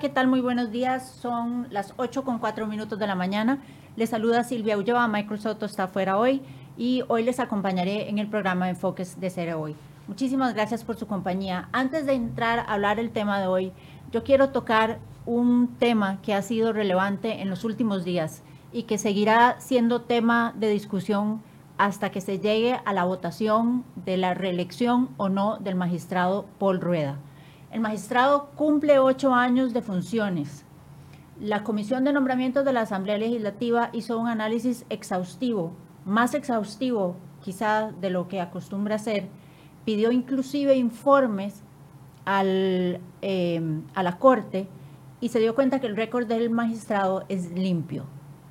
[0.00, 0.28] ¿qué tal?
[0.28, 1.10] Muy buenos días.
[1.20, 3.58] Son las 8 con 4 minutos de la mañana.
[3.96, 5.06] Les saluda Silvia Ulloa.
[5.08, 6.40] Microsoft está fuera hoy
[6.78, 9.76] y hoy les acompañaré en el programa Enfoques de Cere Hoy.
[10.08, 11.68] Muchísimas gracias por su compañía.
[11.72, 13.72] Antes de entrar a hablar el tema de hoy,
[14.10, 18.42] yo quiero tocar un tema que ha sido relevante en los últimos días
[18.72, 21.42] y que seguirá siendo tema de discusión
[21.76, 26.80] hasta que se llegue a la votación de la reelección o no del magistrado Paul
[26.80, 27.18] Rueda.
[27.70, 30.64] El magistrado cumple ocho años de funciones.
[31.38, 35.72] La Comisión de Nombramientos de la Asamblea Legislativa hizo un análisis exhaustivo,
[36.04, 39.28] más exhaustivo quizá de lo que acostumbra hacer.
[39.84, 41.62] Pidió inclusive informes
[42.26, 43.00] eh,
[43.94, 44.66] a la Corte
[45.20, 48.04] y se dio cuenta que el récord del magistrado es limpio.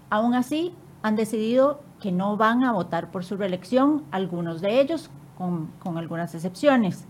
[0.09, 5.09] Aún así, han decidido que no van a votar por su reelección, algunos de ellos,
[5.37, 7.05] con algunas excepciones.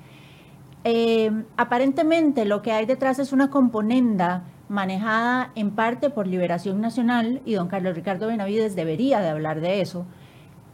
[0.83, 7.41] Eh, aparentemente lo que hay detrás es una componenda manejada en parte por Liberación Nacional,
[7.45, 10.05] y don Carlos Ricardo Benavides debería de hablar de eso,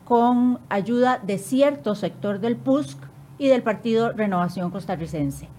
[0.03, 2.99] con ayuda de cierto sector del PUSC
[3.37, 5.49] y del Partido Renovación Costarricense.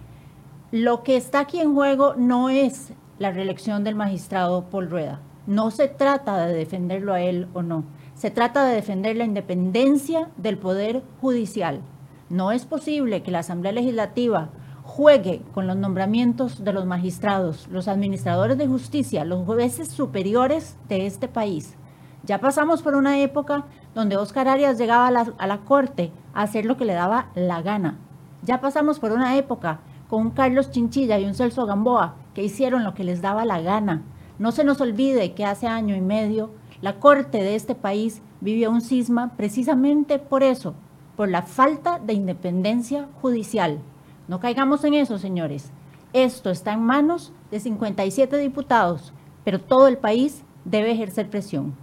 [0.71, 5.19] Lo que está aquí en juego no es la reelección del magistrado Paul Rueda.
[5.47, 7.85] No se trata de defenderlo a él o no.
[8.15, 11.81] Se trata de defender la independencia del Poder Judicial.
[12.29, 14.49] No es posible que la Asamblea Legislativa
[14.83, 21.05] juegue con los nombramientos de los magistrados, los administradores de justicia, los jueces superiores de
[21.05, 21.77] este país.
[22.23, 23.63] Ya pasamos por una época
[23.95, 27.97] donde Oscar Arias llegaba a la, Corte a hacer lo que le daba la gana.
[28.43, 29.79] Ya pasamos por una época
[30.09, 33.61] con un Carlos Chinchilla y un Celso Gamboa que hicieron lo que les daba la
[33.61, 34.03] gana.
[34.37, 36.51] No se nos olvide que hace año y medio
[36.81, 40.75] la Corte de este país vivió un cisma precisamente por eso,
[41.17, 43.79] por la falta de independencia judicial.
[44.27, 45.71] No caigamos en eso, señores.
[46.13, 49.13] Esto está en manos de 57 diputados,
[49.43, 51.75] pero todo el país debe ejercer presión.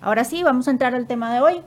[0.00, 1.62] Ahora sí, vamos a entrar al tema de hoy.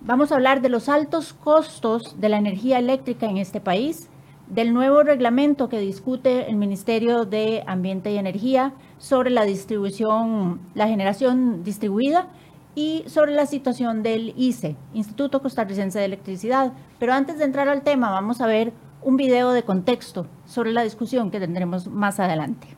[0.00, 4.08] Vamos a hablar de los altos costos de la energía eléctrica en este país,
[4.46, 10.86] del nuevo reglamento que discute el Ministerio de Ambiente y Energía sobre la distribución, la
[10.86, 12.28] generación distribuida
[12.78, 16.72] y sobre la situación del ICE, Instituto Costarricense de Electricidad.
[17.00, 18.72] Pero antes de entrar al tema, vamos a ver
[19.02, 22.68] un video de contexto sobre la discusión que tendremos más adelante.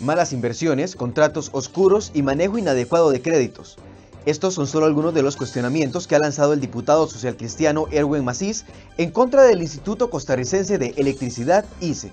[0.00, 3.76] Malas inversiones, contratos oscuros y manejo inadecuado de créditos.
[4.24, 8.24] Estos son solo algunos de los cuestionamientos que ha lanzado el diputado social cristiano Erwin
[8.24, 8.64] Macís
[8.96, 12.10] en contra del Instituto Costarricense de Electricidad ICE.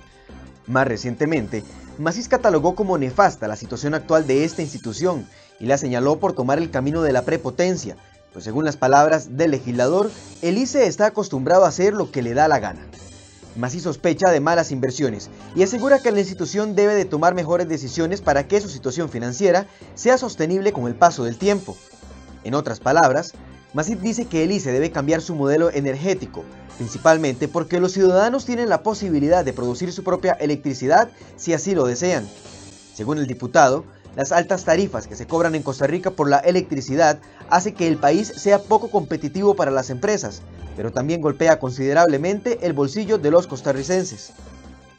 [0.72, 1.66] Más recientemente,
[1.98, 5.28] Macís catalogó como nefasta la situación actual de esta institución
[5.60, 7.98] y la señaló por tomar el camino de la prepotencia,
[8.32, 10.10] pues según las palabras del legislador,
[10.42, 12.88] el ICE está acostumbrado a hacer lo que le da la gana.
[13.58, 18.22] Macís sospecha de malas inversiones y asegura que la institución debe de tomar mejores decisiones
[18.22, 21.76] para que su situación financiera sea sostenible con el paso del tiempo.
[22.46, 23.34] En otras palabras,
[23.74, 26.44] Masip dice que el ICE debe cambiar su modelo energético,
[26.78, 31.86] principalmente porque los ciudadanos tienen la posibilidad de producir su propia electricidad si así lo
[31.86, 32.28] desean.
[32.94, 33.86] Según el diputado,
[34.18, 37.96] las altas tarifas que se cobran en Costa Rica por la electricidad hace que el
[37.96, 40.42] país sea poco competitivo para las empresas,
[40.76, 44.34] pero también golpea considerablemente el bolsillo de los costarricenses.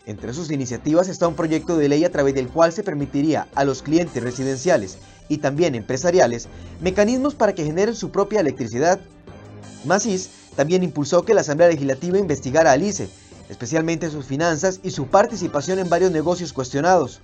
[0.06, 3.64] Entre sus iniciativas está un proyecto de ley a través del cual se permitiría a
[3.64, 4.96] los clientes residenciales
[5.32, 6.46] y también empresariales
[6.82, 9.00] mecanismos para que generen su propia electricidad.
[9.86, 13.08] Macis también impulsó que la Asamblea Legislativa investigara al ICE,
[13.48, 17.20] especialmente sus finanzas y su participación en varios negocios cuestionados.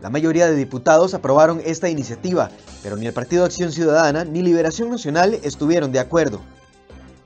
[0.00, 2.52] La mayoría de diputados aprobaron esta iniciativa,
[2.84, 6.40] pero ni el Partido Acción Ciudadana ni Liberación Nacional estuvieron de acuerdo.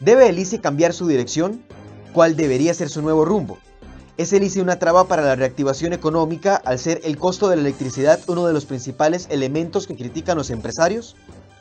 [0.01, 1.61] ¿Debe el ICE cambiar su dirección?
[2.15, 3.59] ¿Cuál debería ser su nuevo rumbo?
[4.17, 7.63] ¿Es el ICE una traba para la reactivación económica al ser el costo de la
[7.63, 11.17] electricidad uno de los principales elementos que critican los empresarios?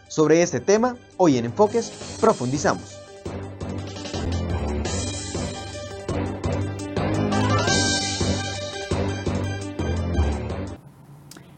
[0.08, 1.92] Sobre este tema, hoy en Enfoques,
[2.22, 3.00] profundizamos.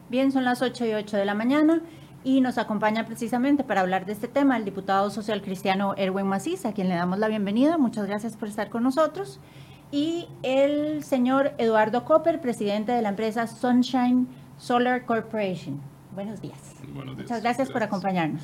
[0.08, 1.82] Bien, son las 8 y 8 de la mañana
[2.24, 6.64] y nos acompaña precisamente para hablar de este tema el diputado social cristiano Erwin Macís,
[6.64, 7.76] a quien le damos la bienvenida.
[7.76, 9.40] Muchas gracias por estar con nosotros
[9.96, 14.28] y el señor Eduardo Copper, presidente de la empresa Sunshine
[14.58, 15.80] Solar Corporation.
[16.14, 16.74] Buenos días.
[16.92, 17.30] Buenos días.
[17.30, 18.42] Muchas gracias, por acompañarnos.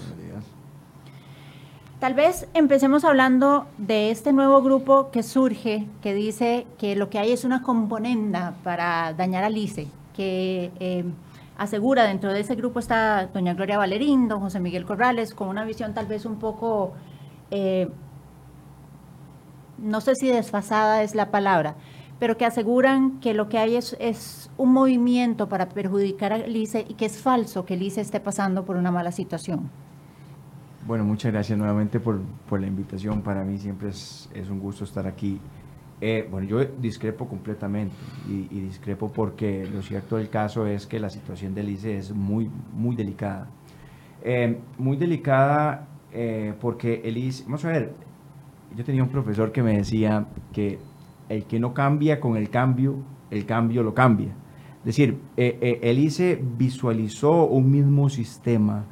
[2.00, 7.18] Tal vez empecemos hablando de este nuevo grupo que surge, que dice que lo que
[7.18, 11.04] hay es una componenda para dañar al ICE, que eh,
[11.58, 15.64] asegura dentro de ese grupo está doña Gloria Valerín, don José Miguel Corrales, con una
[15.64, 16.94] visión tal vez un poco
[17.50, 17.90] eh,
[19.78, 21.76] no sé si desfasada es la palabra,
[22.18, 26.86] pero que aseguran que lo que hay es, es un movimiento para perjudicar al ICE
[26.88, 29.70] y que es falso que el ICE esté pasando por una mala situación.
[30.86, 33.22] Bueno, muchas gracias nuevamente por, por la invitación.
[33.22, 35.40] Para mí siempre es, es un gusto estar aquí.
[36.00, 37.94] Eh, bueno, yo discrepo completamente
[38.28, 42.50] y, discrepo porque lo cierto del caso es que la situación del ICE es muy,
[42.72, 43.46] muy delicada.
[44.24, 47.92] Eh, muy delicada eh, porque el ICE, vamos a ver,
[48.76, 50.78] yo tenía un profesor que me decía que
[51.28, 52.96] el que no cambia con el cambio,
[53.30, 54.32] el cambio lo cambia.
[54.80, 58.84] Es decir, el ICE visualizó un mismo sistema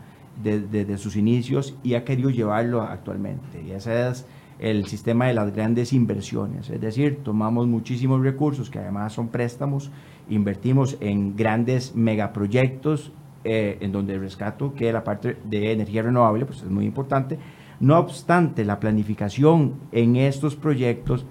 [0.42, 3.62] desde sus inicios y ha querido llevarlo actualmente.
[3.66, 4.26] Y ese es
[4.60, 6.70] el sistema de las grandes inversiones.
[6.70, 9.90] Es decir, tomamos muchísimos recursos que además son préstamos,
[10.28, 13.10] invertimos en grandes megaproyectos
[13.42, 17.38] eh, en donde el rescato que la parte de energía renovable pues es muy importante.
[17.80, 21.26] No obstante, la planificación en estos proyectos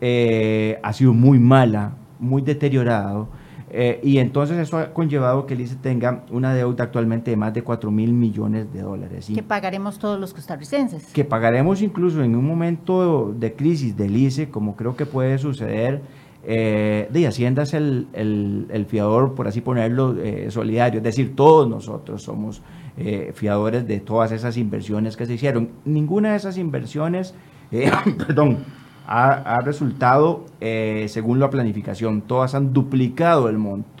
[0.00, 3.28] eh, ha sido muy mala, muy deteriorado
[3.76, 7.52] eh, y entonces eso ha conllevado que el ICE tenga una deuda actualmente de más
[7.52, 9.28] de 4 mil millones de dólares.
[9.34, 11.06] Que pagaremos todos los costarricenses.
[11.12, 16.02] Que pagaremos incluso en un momento de crisis del ICE, como creo que puede suceder.
[16.44, 20.98] Eh, de Hacienda es el, el, fiador, por así ponerlo, eh, solidario.
[20.98, 22.62] Es decir, todos nosotros somos
[22.96, 25.70] eh, fiadores de todas esas inversiones que se hicieron.
[25.84, 27.34] Ninguna de esas inversiones,
[28.26, 28.58] perdón,
[29.06, 32.22] ha, resultado eh, según la planificación.
[32.22, 33.94] Todas han duplicado el monto.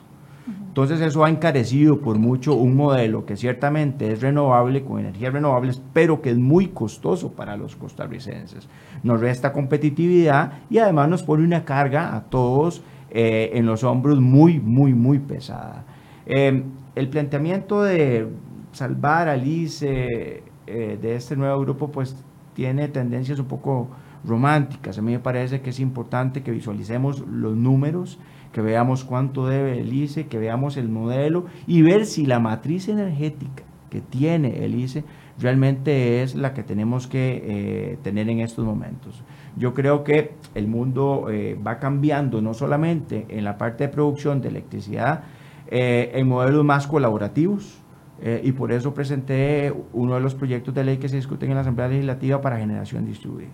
[0.46, 5.80] Entonces eso ha encarecido por mucho un modelo que ciertamente es renovable, con energías renovables,
[5.92, 8.68] pero que es muy costoso para los costarricenses.
[9.04, 14.20] Nos resta competitividad y además nos pone una carga a todos eh, en los hombros
[14.20, 15.84] muy, muy, muy pesada.
[16.26, 16.64] Eh,
[16.96, 18.26] el planteamiento de
[18.74, 22.16] salvar al ICE de este nuevo grupo pues
[22.54, 23.88] tiene tendencias un poco
[24.24, 24.98] románticas.
[24.98, 28.18] A mí me parece que es importante que visualicemos los números,
[28.52, 32.88] que veamos cuánto debe el ICE, que veamos el modelo y ver si la matriz
[32.88, 35.04] energética que tiene el ICE
[35.38, 39.22] realmente es la que tenemos que eh, tener en estos momentos.
[39.56, 44.40] Yo creo que el mundo eh, va cambiando no solamente en la parte de producción
[44.40, 45.24] de electricidad,
[45.68, 47.83] eh, en modelos más colaborativos,
[48.22, 51.60] y por eso presenté uno de los proyectos de ley que se discuten en la
[51.62, 53.50] Asamblea Legislativa para generación distribuida.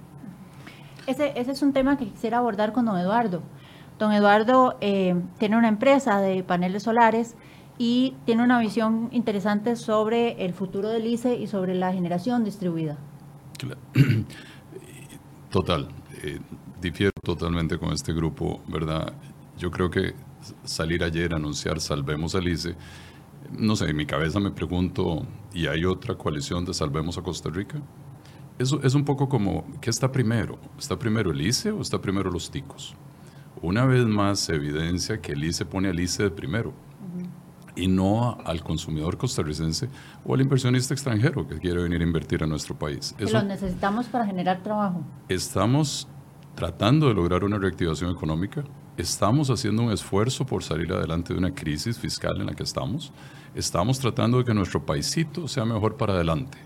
[1.06, 3.42] Ese, ese es un tema que quisiera abordar con don Eduardo.
[4.00, 7.36] Don Eduardo eh, tiene una empresa de paneles solares
[7.76, 12.96] y tiene una visión interesante sobre el futuro del ICE y sobre la generación distribuida.
[15.50, 15.88] Total,
[16.22, 16.38] eh,
[16.80, 19.12] difiero totalmente con este grupo, ¿verdad?
[19.58, 20.14] Yo creo que
[20.64, 22.76] salir ayer a anunciar Salvemos al ICE,
[23.52, 27.50] no sé, en mi cabeza me pregunto, ¿y hay otra coalición de Salvemos a Costa
[27.50, 27.82] Rica?
[28.60, 30.58] es, es un poco como, ¿qué está primero?
[30.78, 32.94] ¿Está primero el ICE o está primero los ticos?
[33.62, 36.72] Una vez más se evidencia que el ICE pone al ICE de primero
[37.74, 39.88] y no al consumidor costarricense
[40.24, 43.14] o al inversionista extranjero que quiere venir a invertir a nuestro país.
[43.16, 45.02] Que lo necesitamos para generar trabajo.
[45.28, 46.06] Estamos
[46.60, 48.62] tratando de lograr una reactivación económica,
[48.98, 53.14] estamos haciendo un esfuerzo por salir adelante de una crisis fiscal en la que estamos,
[53.54, 56.58] estamos tratando de que nuestro paisito sea mejor para adelante.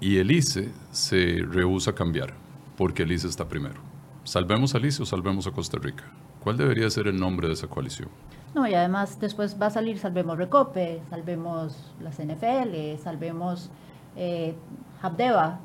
[0.00, 2.34] Y el ICE se rehúsa a cambiar,
[2.76, 3.80] porque el ICE está primero.
[4.24, 6.04] ¿Salvemos al ICE o salvemos a Costa Rica?
[6.44, 8.10] ¿Cuál debería ser el nombre de esa coalición?
[8.54, 13.70] No, y además después va a salir Salvemos Recope, Salvemos las NFL, Salvemos
[14.14, 14.54] eh,
[15.02, 15.60] Habdeba,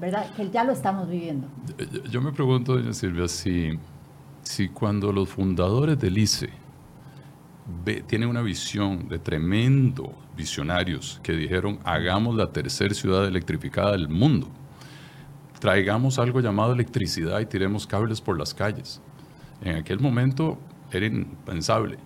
[0.00, 0.32] ¿verdad?
[0.34, 1.46] Que ya lo estamos viviendo.
[2.10, 3.78] Yo me pregunto, doña Silvia, si,
[4.42, 6.50] si cuando los fundadores del ICE
[8.06, 14.48] tienen una visión de tremendo visionarios que dijeron, hagamos la tercera ciudad electrificada del mundo.
[15.60, 19.00] Traigamos algo llamado electricidad y tiremos cables por las calles.
[19.62, 20.58] En aquel momento
[20.90, 21.98] era impensable.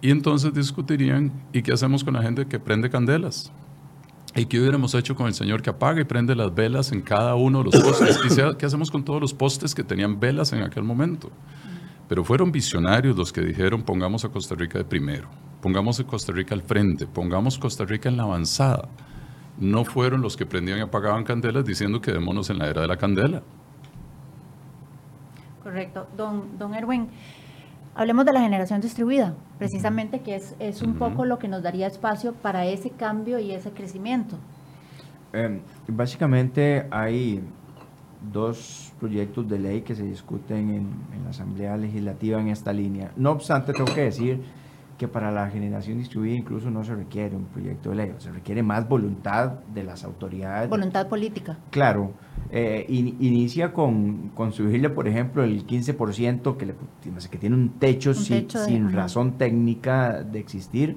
[0.00, 3.50] Y entonces discutirían, ¿y qué hacemos con la gente que prende candelas?
[4.34, 7.34] ¿Y qué hubiéramos hecho con el señor que apaga y prende las velas en cada
[7.34, 8.20] uno de los postes?
[8.24, 11.30] ¿Y qué hacemos con todos los postes que tenían velas en aquel momento?
[12.08, 15.28] Pero fueron visionarios los que dijeron pongamos a Costa Rica de primero,
[15.60, 18.88] pongamos a Costa Rica al frente, pongamos Costa Rica en la avanzada.
[19.58, 22.88] No fueron los que prendían y apagaban candelas diciendo que démonos en la era de
[22.88, 23.42] la candela.
[25.62, 26.06] Correcto.
[26.16, 27.08] Don, don Erwin,
[27.98, 31.88] hablemos de la generación distribuida, precisamente que es, es un poco lo que nos daría
[31.88, 34.38] espacio para ese cambio y ese crecimiento.
[35.32, 37.42] Em, básicamente hay
[38.32, 43.10] dos proyectos de ley que se discuten en, la Asamblea Legislativa en esta línea.
[43.16, 44.44] No obstante, tengo que decir
[44.98, 48.64] que para la generación distribuida incluso no se requiere un proyecto de ley, se requiere
[48.64, 50.68] más voluntad de las autoridades.
[50.68, 51.56] Voluntad política.
[51.70, 52.14] Claro,
[52.50, 56.74] eh, inicia con, con, subirle, por ejemplo, el 15% que, le,
[57.30, 60.96] que tiene un techo, sin, razón técnica de existir,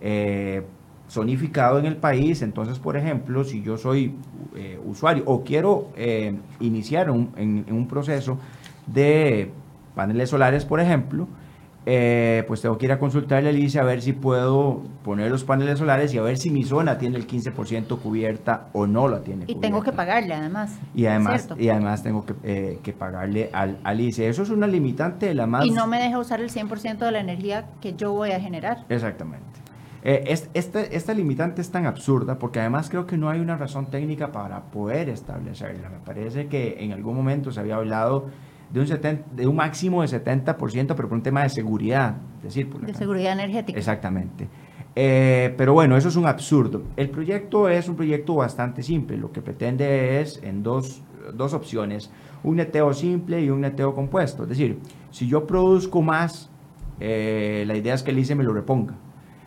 [0.00, 0.64] eh,
[1.10, 2.40] zonificado en el país.
[2.40, 4.14] Entonces, por ejemplo, si yo soy
[4.56, 8.38] eh, usuario o quiero eh, iniciar un, en, un proceso
[8.86, 9.50] de
[9.94, 11.28] paneles solares, por ejemplo,
[11.86, 15.44] eh, pues tengo que ir a consultarle al ICE a ver si puedo poner los
[15.44, 19.20] paneles solares y a ver si mi zona tiene el 15% cubierta o no la
[19.20, 19.44] tiene.
[19.48, 20.78] Y tengo que pagarle además.
[20.94, 24.28] Y además, y además tengo que, eh, que pagarle al, al, ICE.
[24.28, 25.66] Eso es una limitante de la más...
[25.66, 28.86] Y no me deja usar el 100% de la energía que yo voy a generar.
[28.88, 29.64] Exactamente.
[30.06, 33.86] Eh, esta, esta limitante es tan absurda porque además creo que no hay una razón
[33.86, 35.88] técnica para poder establecerla.
[35.88, 38.26] Me parece que en algún momento se había hablado
[38.74, 42.16] de un, de un máximo de 70%, pero por un tema de seguridad.
[42.42, 43.78] decir, de seguridad energética.
[43.78, 44.48] Exactamente.
[44.96, 46.82] Eh, pero bueno, eso es un absurdo.
[46.96, 49.16] El proyecto es un proyecto bastante simple.
[49.16, 51.02] Lo que pretende es en dos,
[51.32, 52.10] dos opciones,
[52.42, 54.42] un neteo simple y un neteo compuesto.
[54.42, 54.80] Es decir,
[55.12, 56.50] si yo produzco más,
[56.98, 58.94] eh, la idea es que el ICE me lo reponga.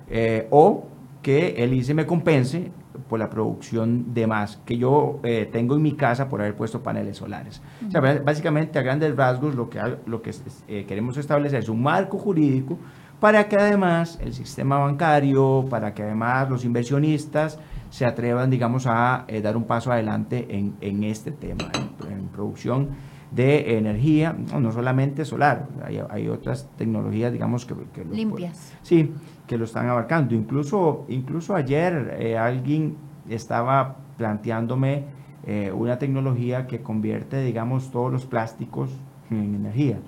[0.09, 0.87] Eh, o
[1.21, 2.71] que el ICE me compense
[3.09, 6.81] por la producción de más que yo eh, tengo en mi casa por haber puesto
[6.81, 7.61] paneles solares.
[7.87, 10.31] o sea, básicamente, a grandes rasgos, lo que, lo que
[10.67, 12.77] eh, queremos establecer es un marco jurídico
[13.19, 19.25] para que además el sistema bancario, para que además los inversionistas se atrevan, digamos, a
[19.27, 21.71] eh, dar un paso adelante en, en este tema,
[22.09, 22.89] en, producción
[23.31, 27.75] de energía, no, solamente solar, hay, hay, otras tecnologías, digamos, que...
[27.93, 28.73] que Limpias.
[28.83, 29.11] sí,
[29.47, 30.35] que lo están abarcando.
[30.35, 32.97] Incluso, incluso ayer eh, alguien
[33.29, 35.05] estaba planteándome
[35.45, 38.89] eh, una tecnología que convierte, digamos, todos los plásticos
[39.31, 39.99] en energía,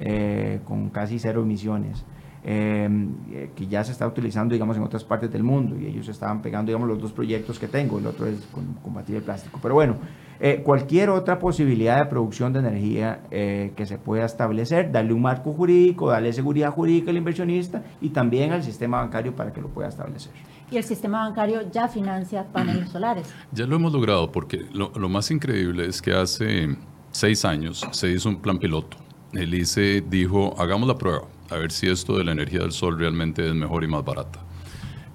[0.00, 2.04] eh, con casi cero emisiones.
[2.42, 6.70] que ya se está utilizando, digamos, en otras partes del mundo y ellos estaban pegando,
[6.70, 8.48] digamos, los dos proyectos que tengo, el otro es
[8.82, 9.58] combatir el plástico.
[9.60, 9.96] Pero bueno,
[10.38, 15.22] eh, cualquier otra posibilidad de producción de energía eh, que se pueda establecer, darle un
[15.22, 19.68] marco jurídico, darle seguridad jurídica al inversionista y también al sistema bancario para que lo
[19.68, 20.32] pueda establecer.
[20.70, 23.32] Y el sistema bancario ya financia paneles solares.
[23.52, 26.76] Ya lo hemos logrado porque lo, más increíble es que hace
[27.12, 28.98] seis años se hizo un plan piloto.
[29.32, 32.98] El ICE dijo, hagamos la prueba, a ver si esto de la energía del sol
[32.98, 34.40] realmente es mejor y más barata.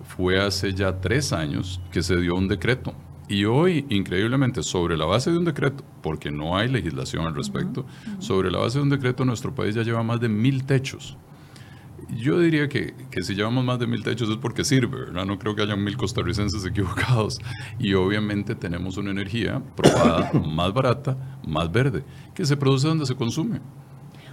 [0.03, 2.93] Fue hace ya tres años que se dio un decreto
[3.31, 7.85] y hoy, increíblemente, sobre la base de un decreto, porque no hay legislación al respecto,
[8.19, 11.17] sobre la base de un decreto nuestro país ya lleva más de mil techos.
[12.09, 15.25] Yo diría que, que, si llevamos más de mil techos es porque sirve, ¿verdad?
[15.25, 17.39] No creo que haya mil costarricenses equivocados.
[17.79, 21.15] Y obviamente tenemos una energía probada, más barata,
[21.47, 23.61] más verde, que se produce donde se consume.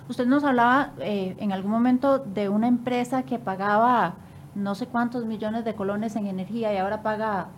[0.09, 4.17] Usted nos hablaba eh, en algún momento de una empresa que pagaba
[4.57, 7.51] no sé cuántos millones de colones en energía y ahora paga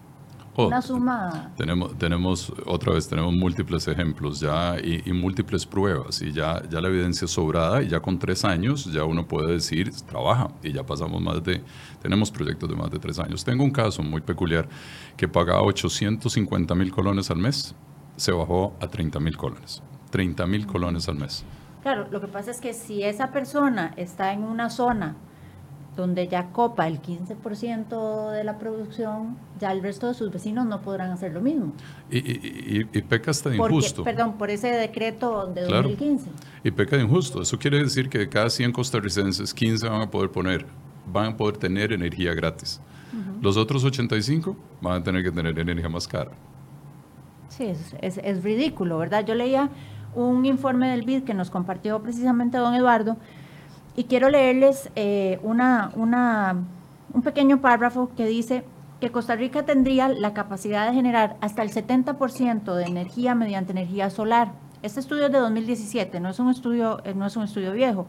[0.56, 1.52] Oh, una suma.
[1.56, 6.88] Tenemos, tenemos, otra vez, tenemos múltiples ejemplos ya y, múltiples pruebas y ya, ya la
[6.88, 10.84] evidencia es sobrada y ya con tres años ya uno puede decir, trabaja y ya
[10.84, 11.62] pasamos más de,
[12.02, 13.44] tenemos proyectos de más de tres años.
[13.44, 14.68] Tengo un caso muy peculiar
[15.16, 17.74] que pagaba 850 mil colones al mes,
[18.16, 19.82] se bajó a 30 mil colones.
[20.10, 21.44] 30 mil colones al mes.
[21.82, 25.16] Claro, lo que pasa es que si esa persona está en una zona
[26.00, 30.80] donde ya copa el 15% de la producción, ya el resto de sus vecinos no
[30.82, 31.72] podrán hacer lo mismo.
[32.10, 34.02] Y, y, y, peca hasta de injusto.
[34.02, 36.30] Perdón, por ese decreto de 2015.
[36.64, 37.42] Y peca de injusto.
[37.42, 40.66] Eso quiere decir que de cada 100 costarricenses, 15 van a poder poner,
[41.06, 42.80] van a poder tener energía gratis.
[43.40, 46.30] Los otros 85 van a tener que tener energía más cara.
[47.48, 49.24] Sí, es, es, es ridículo, ¿verdad?
[49.24, 49.70] Yo leía
[50.14, 53.16] un informe del BID que nos compartió precisamente don Eduardo,
[54.00, 56.56] y quiero leerles eh, una, una,
[57.12, 58.64] un pequeño párrafo que dice
[58.98, 64.08] que Costa Rica tendría la capacidad de generar hasta el 70% de energía mediante energía
[64.08, 64.52] solar.
[64.80, 68.06] Este estudio es de 2017, no es un estudio, eh, no es un estudio viejo.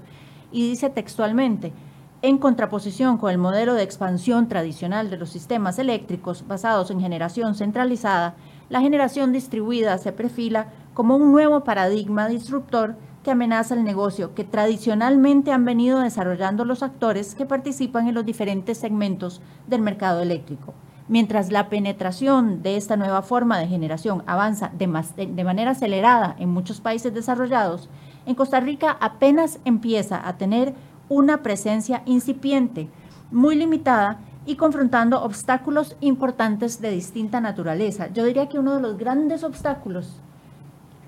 [0.49, 1.73] Y dice textualmente,
[2.21, 7.53] en contraposición con el modelo de expansión tradicional de los sistemas eléctricos basados en generación
[7.53, 8.35] centralizada,
[8.69, 14.43] la generación distribuida se perfila como un nuevo paradigma disruptor que amenaza el negocio que
[14.43, 20.73] tradicionalmente han venido desarrollando los actores que participan en los diferentes segmentos del mercado eléctrico.
[21.07, 26.79] Mientras la penetración de esta nueva forma de generación avanza de, manera acelerada en muchos
[26.79, 27.89] países desarrollados,
[28.25, 30.73] en Costa Rica apenas empieza a tener
[31.09, 32.89] una presencia incipiente,
[33.29, 38.07] muy limitada y confrontando obstáculos importantes de distinta naturaleza.
[38.13, 40.21] Yo diría que uno de los grandes obstáculos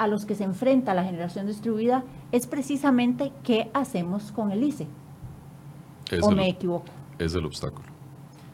[0.04, 4.88] a los que se enfrenta la generación distribuida es precisamente qué hacemos con el ICE.
[6.22, 6.86] ¿O me equivoco?
[7.18, 7.88] es el obstáculo.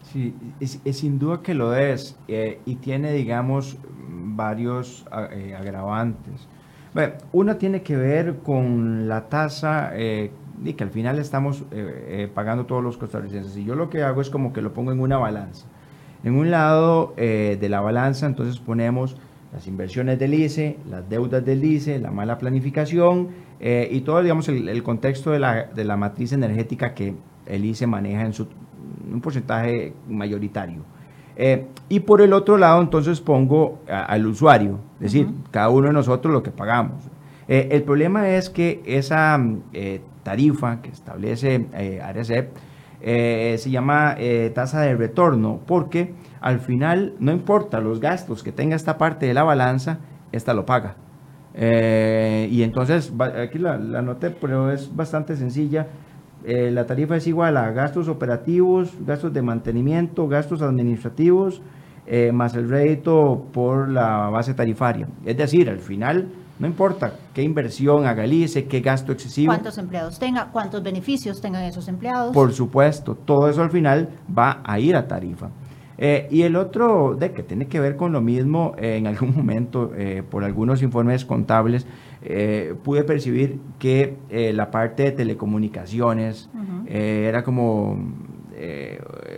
[0.04, 3.78] Sí, es, sin duda que lo es eh, y tiene, digamos,
[4.08, 6.48] varios eh, agravantes.
[6.94, 10.32] Bueno, uno tiene que ver con la tasa eh,
[10.64, 11.64] y que al final estamos
[12.34, 13.56] pagando todos los costarricenses.
[13.58, 15.66] Y yo lo que hago es como que lo pongo en una balanza.
[16.24, 19.16] En un lado de la balanza, entonces ponemos
[19.52, 23.30] las inversiones del ICE, las deudas del ICE, la mala planificación
[23.60, 27.16] y todo, digamos, el, el contexto de la, de la matriz energética que
[27.46, 28.48] el ICE maneja en su
[29.12, 30.82] un porcentaje mayoritario.
[31.36, 35.94] Eh, y por el otro lado, entonces pongo al usuario, es decir, cada uno de
[35.94, 37.04] nosotros lo que pagamos.
[37.48, 39.40] Eh, el problema es que esa
[39.74, 41.66] eh, tarifa que establece
[42.04, 42.50] ARECEP
[43.02, 44.18] se llama
[44.54, 49.34] tasa de retorno, porque al final no importa los gastos que tenga esta parte de
[49.34, 50.00] la balanza,
[50.32, 50.96] esta lo paga.
[51.56, 55.88] y entonces, aquí la, la noté, pero es bastante sencilla
[56.46, 61.62] eh, la tarifa es igual a gastos operativos, gastos de mantenimiento, gastos administrativos,
[62.08, 65.08] eh, más el rédito por la base tarifaria.
[65.26, 69.52] Es decir, al final no importa qué inversión haga el ICE, qué gasto excesivo.
[69.52, 72.34] Cuántos empleados tenga, cuántos beneficios tengan esos empleados.
[72.34, 75.50] Por supuesto, todo eso al final va a ir a tarifa.
[76.02, 79.92] Eh, y el otro, de que tiene que ver con lo mismo, en algún momento,
[80.30, 81.86] por algunos informes contables,
[82.22, 86.50] eh, pude percibir que eh, la parte de telecomunicaciones
[86.86, 88.28] eh, era como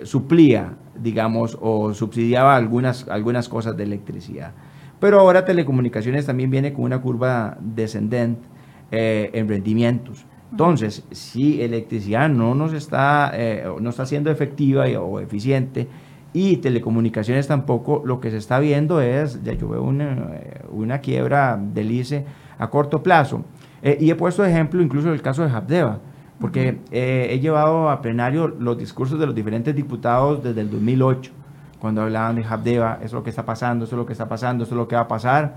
[0.03, 4.53] suplía, digamos, o subsidiaba algunas, algunas cosas de electricidad.
[4.99, 8.47] Pero ahora telecomunicaciones también viene con una curva descendente
[8.89, 10.25] en rendimientos.
[10.49, 13.31] Entonces, si electricidad no nos está,
[13.79, 15.87] no está siendo efectiva o eficiente,
[16.33, 20.31] y telecomunicaciones tampoco, lo que se está viendo es, ya yo veo una,
[20.69, 22.25] una quiebra del ICE
[22.57, 23.43] a corto plazo.
[23.81, 25.99] Eh, y he puesto de ejemplo incluso el caso de Habdeba,
[26.39, 31.31] porque eh, he llevado a plenario los discursos de los diferentes diputados desde el 2008,
[31.79, 34.29] cuando hablaban de Habdeba, eso es lo que está pasando, eso es lo que está
[34.29, 35.55] pasando, eso es lo que va a pasar,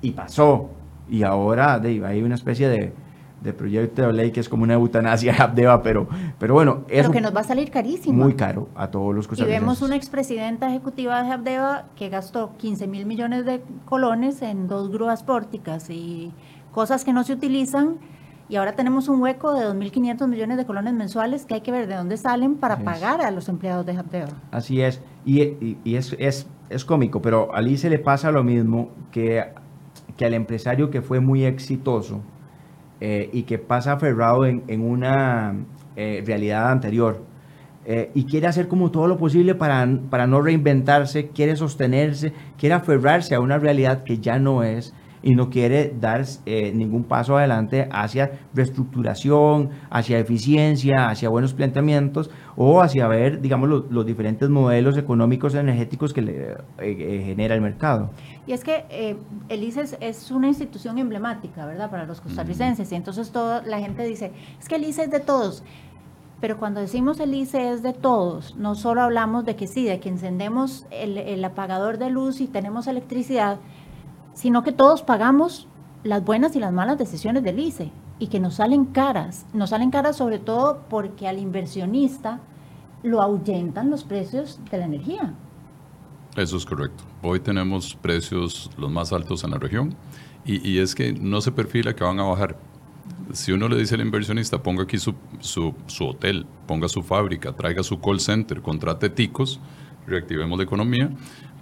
[0.00, 0.70] y pasó.
[1.08, 2.92] Y ahora de, hay una especie de,
[3.40, 6.84] de proyecto de ley que es como una eutanasia de Habdeba, pero, pero bueno.
[6.88, 8.24] Pero que nos va a salir carísimo.
[8.24, 12.86] Muy caro a todos los Y vemos una expresidenta ejecutiva de Habdeba que gastó 15
[12.86, 16.32] mil millones de colones en dos grúas pórticas y
[16.72, 17.98] cosas que no se utilizan.
[18.48, 21.88] Y ahora tenemos un hueco de 2.500 millones de colones mensuales que hay que ver
[21.88, 24.28] de dónde salen para pagar a los empleados de Habdeba.
[24.52, 25.02] Así es.
[25.24, 25.42] Y,
[25.82, 29.44] y, es, es, es, cómico, pero a Alice le pasa lo mismo que,
[30.16, 32.20] que al empresario que fue muy exitoso
[33.00, 35.54] eh, y que pasa aferrado en, en una
[35.96, 37.22] eh, realidad anterior.
[37.88, 42.74] Eh, y quiere hacer como todo lo posible para, para no reinventarse, quiere sostenerse, quiere
[42.74, 44.92] aferrarse a una realidad que ya no es
[45.26, 52.80] y no quiere dar ningún paso adelante hacia reestructuración, hacia eficiencia, hacia buenos planteamientos o
[52.80, 58.10] hacia ver, digamos, los, diferentes modelos económicos energéticos que le genera el mercado.
[58.46, 59.16] Y es que eh,
[59.48, 62.92] el ICE es, una institución emblemática, ¿verdad?, para los costarricenses.
[62.92, 65.64] Y entonces toda la gente dice, es que el ICE es de todos.
[66.40, 69.98] Pero cuando decimos el ICE es de todos, no solo hablamos de que sí, de
[69.98, 73.58] que encendemos el, el apagador de luz y tenemos electricidad,
[74.36, 75.66] sino que todos pagamos
[76.04, 79.46] las buenas y las malas decisiones del ICE y que nos salen caras.
[79.54, 82.40] Nos salen caras sobre todo porque al inversionista
[83.02, 85.32] lo ahuyentan los precios de la energía.
[86.36, 87.02] Eso es correcto.
[87.22, 89.94] Hoy tenemos precios los más altos en la región
[90.44, 92.56] y, es que no se perfila que van a bajar.
[93.32, 97.52] Si uno le dice al inversionista, ponga aquí su, su, su, hotel, ponga su fábrica,
[97.54, 99.58] traiga su call center, contrate ticos,
[100.06, 101.10] reactivemos la economía,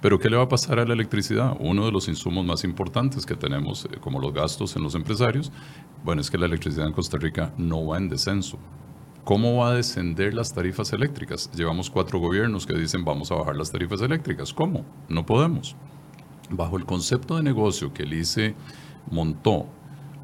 [0.04, 1.56] pero ¿qué le va a pasar a la electricidad?
[1.60, 5.50] Uno de los insumos más importantes que tenemos, eh, como los gastos en los empresarios,
[6.04, 8.58] bueno, es que la electricidad en Costa Rica no va en descenso.
[9.24, 11.50] ¿Cómo va a descender las tarifas eléctricas?
[11.52, 14.52] Llevamos cuatro gobiernos que dicen vamos a bajar las tarifas eléctricas.
[14.52, 14.84] ¿Cómo?
[15.08, 15.74] No podemos.
[16.50, 18.54] Bajo el concepto de negocio que el ICE
[19.10, 19.68] montó,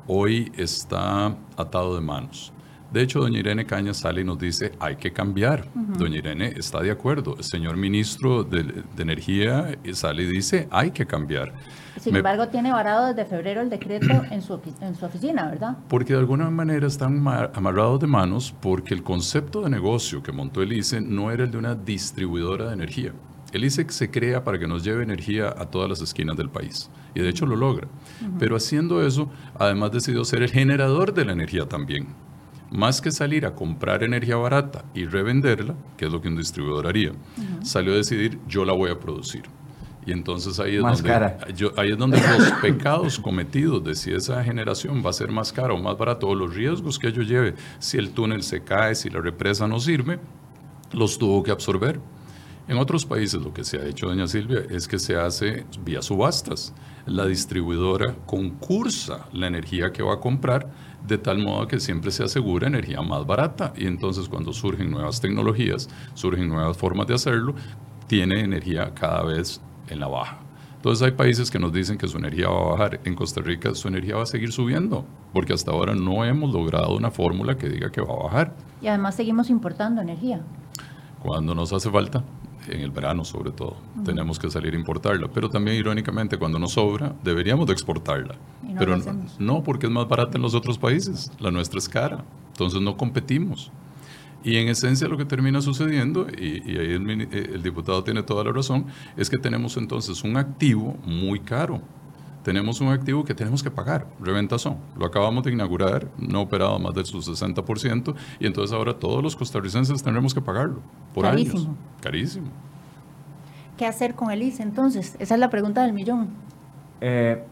[0.06, 2.52] hoy está atado de manos.
[2.92, 5.64] De hecho, doña Irene Caña sale y nos dice, hay que cambiar.
[5.74, 7.36] Doña Irene está de acuerdo.
[7.38, 11.54] El señor ministro de, Energía sale y dice, hay que cambiar.
[12.00, 15.76] Sin embargo, tiene varado desde febrero el decreto en su, en su oficina, ¿verdad?
[15.88, 20.62] Porque de alguna manera están amarrados de manos porque el concepto de negocio que montó
[20.62, 23.12] el ICE no era el de una distribuidora de energía.
[23.52, 26.90] El ICE se crea para que nos lleve energía a todas las esquinas del país.
[27.14, 27.88] Y de hecho lo logra.
[28.38, 32.08] Pero haciendo eso, además decidió ser el generador de la energía también
[32.70, 36.86] más que salir a comprar energía barata y revenderla, que es lo que un distribuidor
[36.86, 37.12] haría,
[37.62, 39.42] salió a decidir yo la voy a producir.
[40.06, 41.12] Y entonces ahí es, donde,
[41.76, 45.74] ahí es donde los pecados cometidos de si esa generación va a ser más cara
[45.74, 49.10] o más barata, o los riesgos que ello lleve, si el túnel se cae, si
[49.10, 50.18] la represa no sirve,
[50.92, 52.00] los tuvo que absorber.
[52.66, 56.02] En otros países lo que se ha hecho, doña Silvia, es que se hace vía
[56.02, 56.72] subastas.
[57.04, 60.70] La distribuidora concursa la energía que va a comprar
[61.10, 65.20] de tal modo que siempre se asegura energía más barata y entonces cuando surgen nuevas
[65.20, 67.54] tecnologías, surgen nuevas formas de hacerlo,
[68.06, 70.38] tiene energía cada vez en la baja.
[70.76, 73.00] Entonces hay países que nos dicen que su energía va a bajar.
[73.04, 76.96] En Costa Rica su energía va a seguir subiendo, porque hasta ahora no hemos logrado
[76.96, 78.54] una fórmula que diga que va a bajar.
[78.80, 80.40] Y además seguimos importando energía.
[81.22, 82.24] Cuando nos hace falta,
[82.70, 85.28] en el verano sobre todo, tenemos que salir a importarla.
[85.28, 88.36] Pero también irónicamente, cuando nos sobra, deberíamos de exportarla.
[88.78, 88.96] Pero
[89.38, 91.30] no, porque es más barata en los otros países.
[91.38, 92.24] La nuestra es cara.
[92.52, 93.70] Entonces no competimos.
[94.42, 98.52] Y en esencia lo que termina sucediendo, y, ahí eh, el, diputado tiene toda la
[98.52, 101.82] razón, es que tenemos entonces un activo muy caro.
[102.42, 104.76] Tenemos un activo que tenemos que pagar, reventazón.
[104.96, 109.36] Lo acabamos de inaugurar, no operado más de su 60%, y entonces ahora todos los
[109.36, 110.80] costarricenses tendremos que pagarlo
[111.14, 111.60] por Carísimo.
[111.60, 111.76] años.
[112.00, 112.48] Carísimo.
[113.76, 115.16] ¿Qué hacer con el ICE entonces?
[115.18, 116.28] Esa es la pregunta del millón.
[117.00, 117.42] Eh,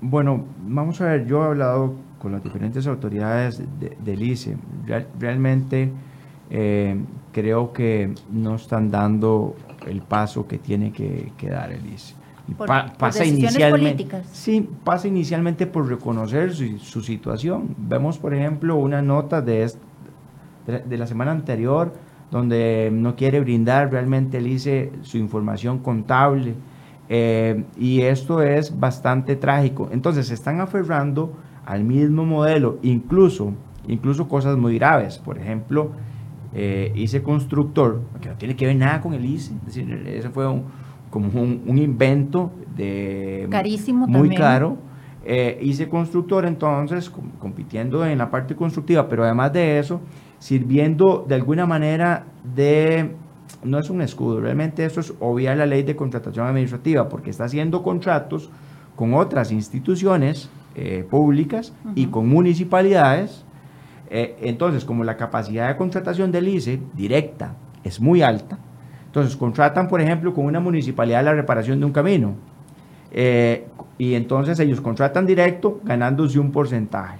[0.00, 3.60] bueno, vamos a ver, yo he hablado con las diferentes autoridades
[4.04, 4.56] del ICE.
[5.18, 5.90] realmente
[6.50, 6.96] eh,
[7.32, 12.14] creo que no están dando el paso que tiene que, dar el ICE.
[12.98, 17.74] Pasa inicialmente, Sí, pasa inicialmente por reconocer su, situación.
[17.78, 19.72] Vemos, por ejemplo, una nota de,
[20.66, 21.92] de la semana anterior
[22.32, 26.54] donde no quiere brindar realmente el ICE su información contable.
[27.10, 29.90] Eh, y esto es bastante trágico.
[29.92, 31.34] Entonces se están aferrando
[31.66, 33.52] al mismo modelo, incluso,
[33.86, 35.18] incluso cosas muy graves.
[35.18, 35.90] Por ejemplo,
[36.54, 40.30] eh, ICE Constructor, que no tiene que ver nada con el ICE, es decir, ese
[40.30, 40.64] fue un,
[41.12, 44.78] como un, invento de carísimo muy caro.
[45.24, 50.00] Eh, ICE Constructor entonces compitiendo en la parte constructiva, pero además de eso,
[50.38, 52.24] sirviendo de alguna manera
[52.56, 53.14] de,
[53.62, 57.44] no es un escudo, realmente eso es obviar la ley de contratación administrativa, porque está
[57.44, 58.50] haciendo contratos
[58.96, 63.44] con otras instituciones eh, públicas y con municipalidades.
[64.08, 68.58] Eh, entonces, como la capacidad de contratación del ICE directa es muy alta,
[69.12, 72.34] entonces contratan, por ejemplo, con una municipalidad la reparación de un camino.
[73.10, 73.66] Eh,
[73.98, 77.18] y entonces ellos contratan directo ganándose un porcentaje.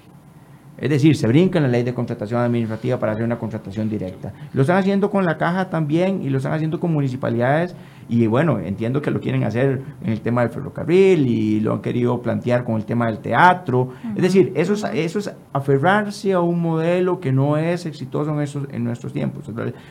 [0.82, 4.32] Es decir, se brincan la ley de contratación administrativa para hacer una contratación directa.
[4.52, 7.76] Lo están haciendo con la caja también y lo están haciendo con municipalidades
[8.08, 11.82] y bueno, entiendo que lo quieren hacer en el tema del ferrocarril y lo han
[11.82, 13.90] querido plantear con el tema del teatro.
[14.16, 18.74] Es decir, eso es, eso es aferrarse a un modelo que no es exitoso en,
[18.74, 19.44] en nuestros tiempos.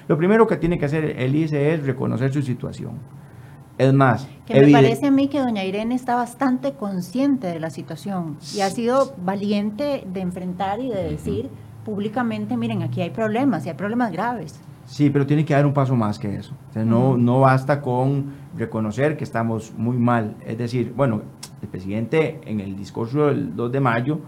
[0.09, 2.99] Lo primero que tiene que hacer el ICE es reconocer su situación.
[3.81, 7.71] Es más, que me parece a mí que doña Irene está bastante consciente de la
[7.71, 11.49] situación y ha sido valiente de enfrentar y de decir
[11.83, 14.61] públicamente, miren, aquí hay problemas y hay problemas graves.
[14.85, 16.53] Sí, pero tiene que dar un paso más que eso.
[16.75, 20.35] no, no basta con reconocer que estamos muy mal.
[20.45, 21.23] Es decir, bueno,
[21.63, 24.19] el presidente en el discurso del 2 de mayo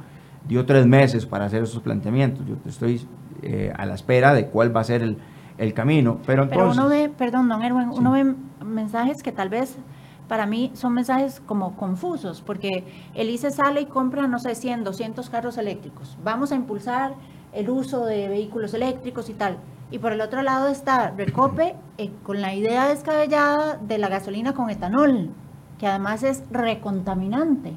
[0.48, 2.44] dio tres meses para hacer esos planteamientos.
[2.48, 3.06] Yo estoy
[3.44, 5.18] eh, a la espera de cuál va a ser el,
[5.58, 6.20] el camino.
[6.26, 9.78] Pero, entonces, pero uno ve, perdón, don Erwin, uno ve mensajes que tal vez
[10.28, 14.84] para mí son mensajes como confusos, porque el ICE sale y compra, no sé, 100,
[14.84, 16.18] 200 carros eléctricos.
[16.24, 17.14] Vamos a impulsar
[17.52, 19.58] el uso de vehículos eléctricos y tal.
[19.92, 24.54] Y por el otro lado está Recope eh, con la idea descabellada de la gasolina
[24.54, 25.30] con etanol,
[25.78, 27.74] que además es recontaminante.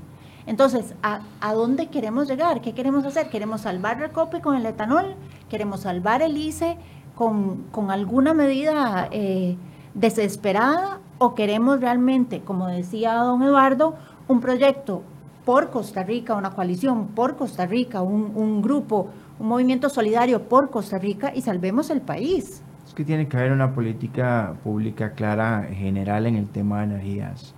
[0.46, 2.60] Entonces, ¿a, ¿a, dónde queremos llegar?
[2.60, 3.28] ¿Qué queremos hacer?
[3.28, 5.16] ¿Queremos salvar Recope con el etanol?
[5.50, 6.78] ¿Queremos salvar el ICE
[7.16, 9.56] con, con alguna medida eh,
[9.94, 13.94] desesperada o queremos realmente, como decía don Eduardo,
[14.28, 15.02] un proyecto
[15.46, 20.98] por Costa Rica, una coalición por Costa Rica, un, grupo, un movimiento solidario por Costa
[20.98, 22.62] Rica y salvemos el país.
[22.86, 27.54] Es que tiene que haber una política pública clara general en el tema de energías.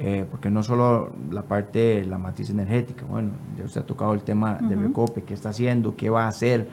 [0.00, 4.22] Eh, porque no solo la parte, la matriz energética, bueno, ya usted ha tocado el
[4.22, 6.68] tema de Recope, qué está haciendo, qué va a hacer,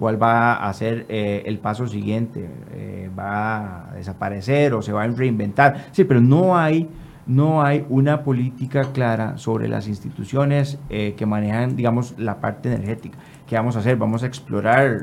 [0.00, 5.02] cuál va a ser eh, el paso siguiente, eh, va a desaparecer o se va
[5.02, 5.88] a reinventar.
[5.92, 6.88] Sí, pero no hay,
[7.26, 13.18] no hay una política clara sobre las instituciones eh, que manejan, digamos, la parte energética.
[13.46, 13.98] ¿Qué vamos a hacer?
[13.98, 14.96] ¿Vamos a explorar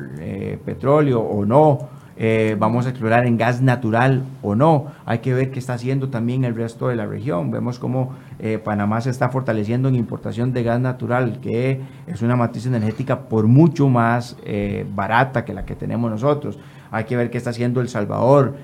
[0.66, 1.90] petróleo o no?
[2.20, 4.88] Eh, vamos a explorar en gas natural o no.
[5.06, 7.52] Hay que ver qué está haciendo también el resto de la región.
[7.52, 12.36] Vemos cómo eh, Panamá se está fortaleciendo en importación de gas natural, que es una
[12.36, 16.58] matriz energética por mucho más eh, barata que la que tenemos nosotros.
[16.90, 18.56] Hay que ver qué está haciendo El Salvador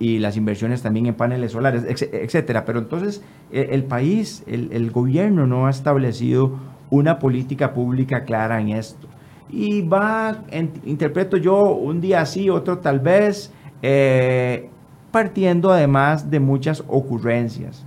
[0.00, 2.64] y las inversiones también en paneles solares, etcétera.
[2.64, 3.22] Pero entonces
[3.52, 6.58] el país, el gobierno no ha establecido
[6.90, 9.06] una política pública clara en esto
[9.48, 10.44] y va,
[10.84, 14.68] interpreto yo, un día sí, otro tal vez, eh,
[15.10, 17.84] partiendo además de muchas ocurrencias.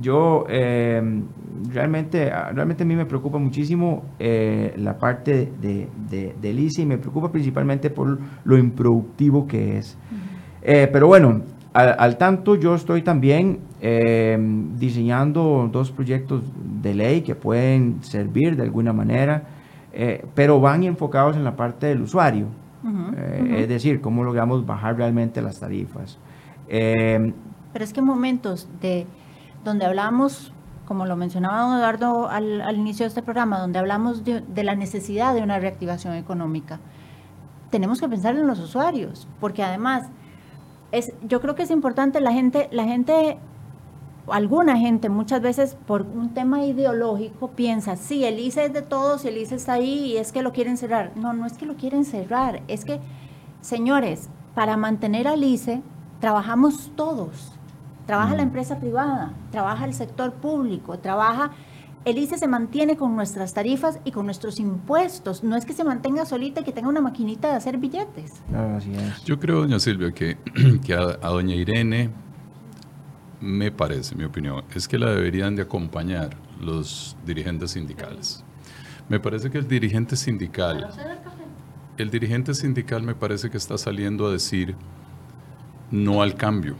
[0.00, 1.02] Yo eh,
[1.70, 6.96] realmente, realmente a mí me preocupa muchísimo eh, la parte de, de, ICE y me
[6.96, 9.98] preocupa principalmente por lo improductivo que es.
[10.62, 11.42] pero bueno,
[11.74, 13.58] al, tanto yo estoy también
[14.78, 16.44] diseñando dos proyectos
[16.80, 19.57] de ley que pueden servir de alguna manera,
[20.34, 22.46] pero van enfocados en la parte del usuario.
[23.46, 26.18] Es decir, cómo logramos bajar realmente las tarifas.
[26.68, 27.32] Em,
[27.72, 29.06] Pero es que en momentos de
[29.64, 30.52] donde hablamos,
[30.86, 35.34] como lo mencionaba don Eduardo al, inicio de este programa, donde hablamos de, la necesidad
[35.34, 36.78] de una reactivación económica,
[37.70, 40.08] tenemos que pensar en los usuarios, porque además
[40.92, 43.38] es, yo creo que es importante la gente, la gente,
[44.32, 49.24] alguna gente muchas veces por un tema ideológico piensa, sí, el ICE es de todos,
[49.24, 51.12] el ICE está ahí y es que lo quieren cerrar.
[51.16, 53.00] No, no es que lo quieren cerrar, es que,
[53.60, 55.82] señores, para mantener al ICE
[56.20, 57.52] trabajamos todos.
[58.06, 58.46] Trabaja la mm.
[58.46, 61.52] empresa privada, trabaja el sector público, trabaja...
[62.04, 65.44] El ICE se mantiene con nuestras tarifas y con nuestros impuestos.
[65.44, 68.40] No es que se mantenga solita y que tenga una maquinita de hacer billetes.
[69.26, 70.38] Yo creo, doña Silvia, que,
[70.86, 72.10] que a, doña Irene,
[73.40, 78.44] me parece, mi opinión, es que la deberían de acompañar los dirigentes sindicales.
[79.08, 80.88] Me parece que el dirigente sindical,
[81.96, 84.74] el dirigente sindical me parece que está saliendo a decir
[85.90, 86.76] no al cambio.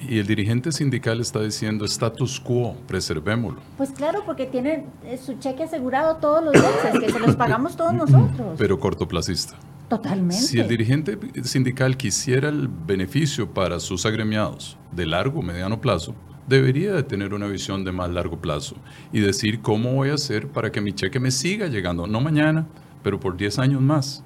[0.00, 3.60] Y el dirigente sindical está diciendo status quo, preservémoslo.
[3.76, 7.76] Pues claro, porque tiene eh, su cheque asegurado todos los meses, que se los pagamos
[7.76, 8.54] todos nosotros.
[8.56, 9.56] Pero cortoplacista.
[9.88, 10.42] Totalmente.
[10.42, 16.14] Si el dirigente sindical quisiera el beneficio para sus agremiados de largo o mediano plazo,
[16.46, 18.76] debería de tener una visión de más largo plazo
[19.12, 22.66] y decir cómo voy a hacer para que mi cheque me siga llegando, no mañana,
[23.02, 24.24] pero por 10 años más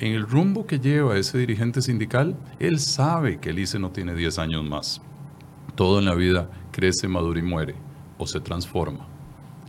[0.00, 4.14] en el rumbo que lleva ese dirigente sindical, él sabe que el ICE no tiene
[4.14, 5.02] 10 años más.
[5.74, 7.74] Todo en la vida crece, madura y muere,
[8.16, 9.06] o se transforma.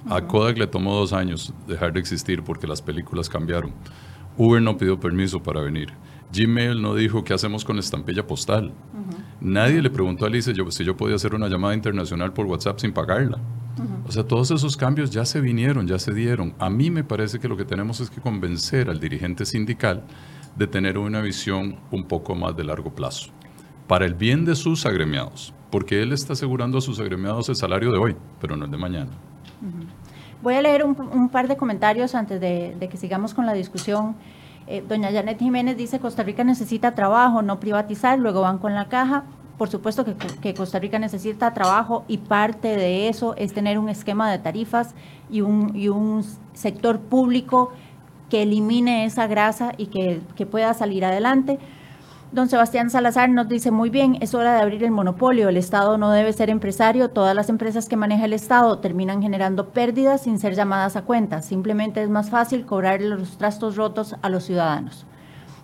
[0.09, 3.73] A Kodak le tomó dos años dejar de existir porque las películas cambiaron.
[4.43, 5.93] Uber no pidió permiso para venir.
[6.33, 8.73] Gmail no dijo qué hacemos con la estampilla postal.
[9.39, 12.91] Nadie le preguntó a Alice si yo podía hacer una llamada internacional por WhatsApp sin
[12.91, 13.37] pagarla.
[14.07, 16.55] O sea, todos esos cambios ya se vinieron, ya se dieron.
[16.57, 20.05] A mí me parece que lo que tenemos es que convencer al dirigente sindical
[20.55, 23.29] de tener una visión un poco más de largo plazo,
[23.85, 27.91] para el bien de sus agremiados, porque él está asegurando a sus agremiados el salario
[27.91, 29.11] de hoy, pero no el de mañana.
[30.41, 34.15] Voy a leer un, par de comentarios antes de, que sigamos con la discusión.
[34.65, 38.87] Eh, doña Janet Jiménez dice, Costa Rica necesita trabajo, no privatizar, luego van con la
[38.87, 39.23] caja.
[39.59, 40.03] Por supuesto
[40.41, 44.95] que, Costa Rica necesita trabajo y parte de eso es tener un esquema de tarifas
[45.29, 46.23] y un, y un
[46.53, 47.71] sector público
[48.31, 51.59] que elimine esa grasa y que, que pueda salir adelante.
[52.31, 55.97] Don Sebastián Salazar nos dice muy bien, es hora de abrir el monopolio, el Estado
[55.97, 60.39] no debe ser empresario, todas las empresas que maneja el Estado terminan generando pérdidas sin
[60.39, 65.05] ser llamadas a cuenta, simplemente es más fácil cobrar los trastos rotos a los ciudadanos.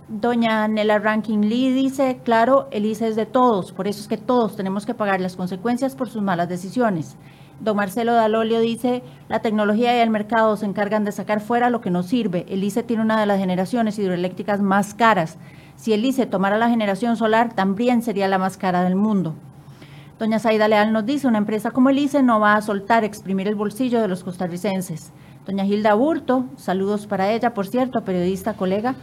[0.09, 4.17] Doña Nela Rankin Lee dice, claro, el ICE es de todos, por eso es que
[4.17, 7.15] todos tenemos que pagar las consecuencias por sus malas decisiones.
[7.59, 11.81] Don Marcelo Dalolio dice, la tecnología y el mercado se encargan de sacar fuera lo
[11.81, 12.45] que nos sirve.
[12.49, 15.37] El ICE tiene una de las generaciones hidroeléctricas más caras.
[15.75, 19.33] Si el ICE tomara la generación solar, también sería la más cara del mundo.
[20.19, 23.47] Doña Saida Leal nos dice, una empresa como el ICE no va a soltar, exprimir
[23.47, 25.11] el bolsillo de los costarricenses.
[25.45, 28.95] Doña Hilda Burto, saludos para ella, por cierto, periodista, colega.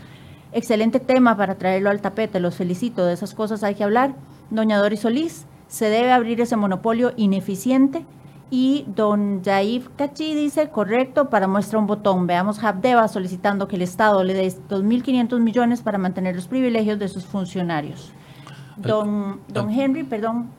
[0.53, 4.15] Excelente tema para traerlo al tapete, los felicito, de esas cosas hay que hablar.
[4.51, 8.05] Doña Doris Solís, se debe abrir ese monopolio ineficiente
[8.51, 12.27] y don Yaif Cachi dice, correcto, para muestra un botón.
[12.27, 17.09] Veamos Habdeba solicitando que el Estado le dé 2.500 millones para mantener los privilegios de
[17.09, 18.13] sus funcionarios.
[18.77, 20.51] Don, don Henry, perdón,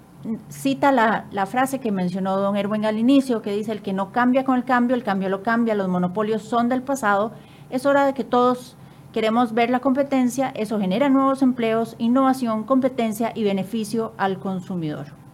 [0.49, 4.11] cita la, la, frase que mencionó don Erwin al inicio, que dice, el que no
[4.11, 7.33] cambia con el cambio, el cambio lo cambia, los monopolios son del pasado.
[7.69, 8.77] Es hora de que todos
[9.13, 15.24] queremos ver la competencia, eso genera nuevos empleos, innovación, competencia y beneficio al consumidor.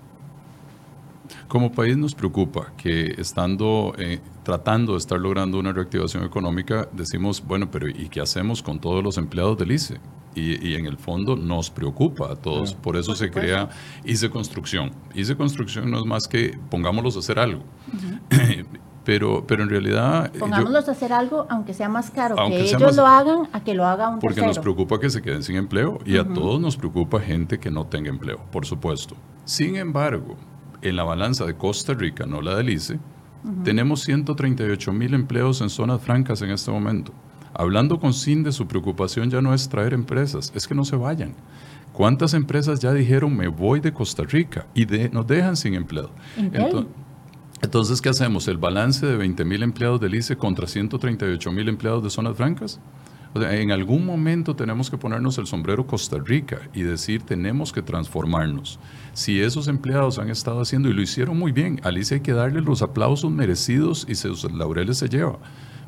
[1.51, 7.43] Como país nos preocupa que estando eh, tratando de estar logrando una reactivación económica, decimos,
[7.45, 9.99] bueno, pero ¿y qué hacemos con todos los empleados del ICE?
[10.33, 12.73] Y, en el fondo nos preocupa a todos.
[12.73, 13.67] Por eso se crea
[14.05, 14.91] ICE Construcción.
[15.13, 17.63] ICE Construcción no es más que pongámoslos a hacer algo.
[19.03, 20.31] pero, pero en realidad...
[20.31, 23.85] Pongámoslos a hacer algo, aunque sea más caro, que ellos lo hagan, a que lo
[23.85, 27.19] haga un Porque nos preocupa que se queden sin empleo y a todos nos preocupa
[27.19, 29.17] gente que no tenga empleo, por supuesto.
[29.43, 30.37] Sin embargo,
[30.81, 32.99] en la balanza de Costa Rica, no la del ICE,
[33.63, 37.11] tenemos 138 mil empleos en zonas francas en este momento.
[37.53, 41.33] Hablando con SINDE, su preocupación ya no es traer empresas, es que no se vayan.
[41.91, 46.11] ¿Cuántas empresas ya dijeron me voy de Costa Rica y nos dejan sin empleo?
[46.37, 46.85] Entonces,
[47.61, 48.47] entonces, ¿qué hacemos?
[48.47, 52.79] ¿El balance de 20 mil empleados del ICE contra 138 mil empleados de zonas francas?
[53.33, 58.79] En algún momento tenemos que ponernos el sombrero Costa Rica y decir tenemos que transformarnos.
[59.13, 62.61] Si esos empleados han estado haciendo y lo hicieron muy bien, Alicia hay que darle
[62.61, 65.39] los aplausos merecidos y sus laureles se lleva.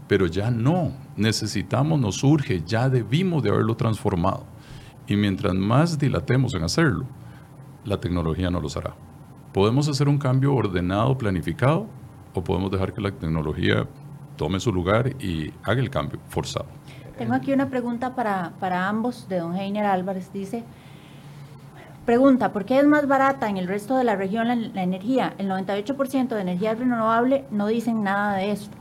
[0.08, 4.46] Pero ya no, necesitamos, nos urge, ya debimos de haberlo transformado.
[5.08, 7.06] Y mientras más dilatemos en hacerlo,
[7.84, 8.96] la tecnología no los hará.
[9.54, 11.88] Podemos hacer un cambio ordenado, planificado,
[12.34, 13.88] o podemos dejar que la tecnología
[14.38, 16.68] tome su lugar y haga el cambio forzado.
[17.18, 20.32] Tengo aquí una pregunta para, para ambos de don Heiner Álvarez.
[20.34, 20.64] Dice,
[22.06, 25.34] pregunta, ¿por qué es más barata en el resto de la región la, energía?
[25.38, 28.76] El 98% de energía renovable no dicen nada de esto.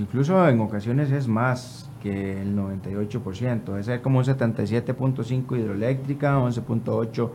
[0.00, 3.78] Incluso en ocasiones es más que el 98%.
[3.78, 7.30] Es como un 77.5 hidroeléctrica, 11.8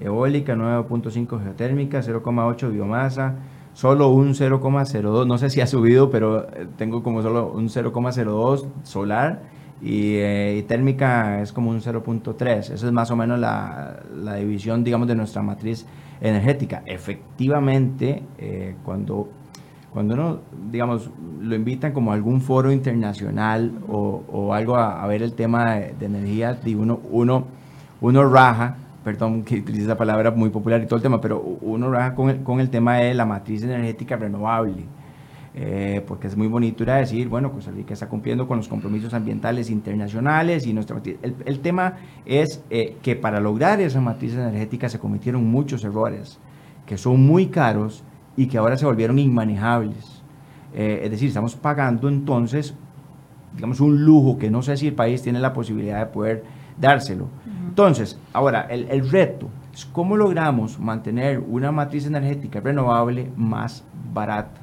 [0.00, 3.34] eólica, 9.5 geotérmica, 0.8 biomasa,
[3.72, 8.66] solo un 0,02, no sé si ha subido, pero eh, tengo como solo un 0,02
[8.82, 9.42] solar
[9.82, 12.58] eh, y, térmica es como un 0.3.
[12.58, 15.86] Esa es más o menos la, la, división, digamos, de nuestra matriz
[16.20, 16.82] energética.
[16.84, 19.28] Efectivamente, eh, cuando,
[19.92, 20.38] cuando uno,
[20.70, 25.94] digamos, lo invitan como algún foro internacional o, o algo a, ver el tema de,
[25.98, 27.44] de energía, uno, uno,
[28.00, 31.90] uno raja perdón que utilice esa palabra muy popular y todo el tema, pero uno
[31.90, 34.84] raja con el, con el tema de la matriz energética renovable.
[35.52, 38.68] Eh, porque es muy bonito ir a decir, bueno, Costa Rica está cumpliendo con los
[38.68, 41.00] compromisos ambientales internacionales y nuestra.
[41.04, 46.38] El, el tema es eh, que para lograr esa matriz energética se cometieron muchos errores
[46.86, 48.02] que son muy caros
[48.36, 50.22] y que ahora se volvieron inmanejables.
[50.74, 52.74] Eh, es decir, estamos pagando entonces,
[53.54, 56.44] digamos, un lujo que no sé si el país tiene la posibilidad de poder
[56.80, 57.28] dárselo.
[57.68, 64.60] Entonces, ahora, el, reto es cómo logramos mantener una matriz energética renovable más barata.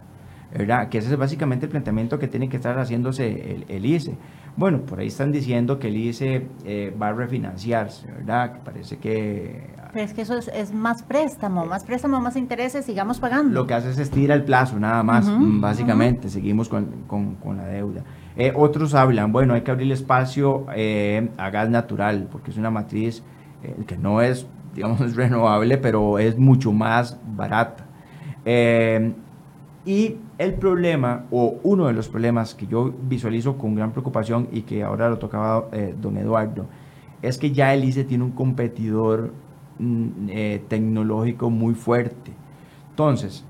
[0.52, 0.90] ¿verdad?
[0.90, 4.18] Que ese es básicamente el planteamiento que tiene que estar haciéndose el, ICE.
[4.56, 8.54] Bueno, por ahí están diciendo que el ICE eh, va a refinanciarse, ¿verdad?
[8.54, 9.76] Que parece que...
[9.94, 13.54] Pero es que eso es, más préstamo, más préstamo, más intereses, sigamos pagando.
[13.54, 18.04] Lo que hace es estira el plazo, nada más, básicamente, seguimos con, con la deuda.
[18.40, 22.70] Eh, otros hablan, bueno, hay que abrir espacio eh, a gas natural, porque es una
[22.70, 23.24] matriz
[23.64, 24.46] eh, que no es,
[24.76, 27.86] digamos, renovable, pero es mucho más barata.
[29.86, 34.62] y el problema, o uno de los problemas que yo visualizo con gran preocupación y
[34.62, 35.66] que ahora lo tocaba
[36.00, 36.68] don Eduardo,
[37.24, 39.34] es que ya el ICE tiene un competidor
[39.80, 40.28] mm,
[40.68, 42.34] tecnológico muy fuerte.
[42.92, 43.44] Entonces,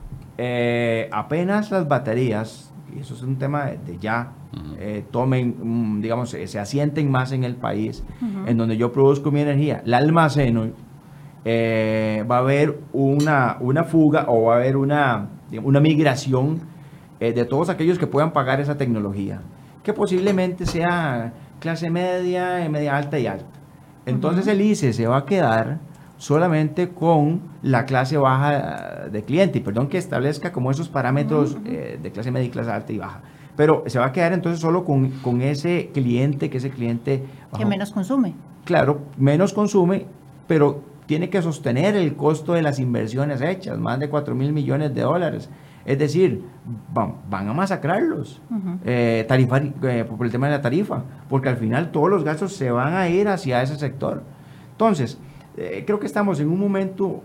[1.11, 4.31] apenas las baterías, y eso es un tema de ya,
[4.79, 8.03] eh, tomen, mm, digamos, se asienten más en el país,
[8.45, 10.67] en donde yo produzco mi energía, la almaceno,
[11.43, 15.29] eh, va a haber una, una fuga o va a haber una,
[15.63, 16.61] una migración
[17.19, 19.41] eh, de todos aquellos que puedan pagar esa tecnología,
[19.83, 23.45] que posiblemente sea clase media, media alta y alta.
[24.05, 25.79] Entonces el ICE se va a quedar
[26.17, 32.11] solamente con la clase baja de cliente, y perdón que establezca como esos parámetros de
[32.13, 33.21] clase media y clase alta y baja
[33.57, 37.23] pero se va a quedar entonces solo con, con ese cliente, que ese cliente...
[37.57, 38.35] que menos consume.
[38.63, 40.05] Claro, menos consume,
[40.47, 44.93] pero tiene que sostener el costo de las inversiones hechas, más de 4 mil millones
[44.93, 45.49] de dólares.
[45.85, 46.43] Es decir,
[46.93, 48.41] van, van a masacrarlos
[48.85, 52.69] eh, eh, por el tema de la tarifa, porque al final todos los gastos se
[52.69, 54.21] van a ir hacia ese sector.
[54.71, 55.17] Entonces,
[55.55, 57.23] eh, creo que estamos en un momento,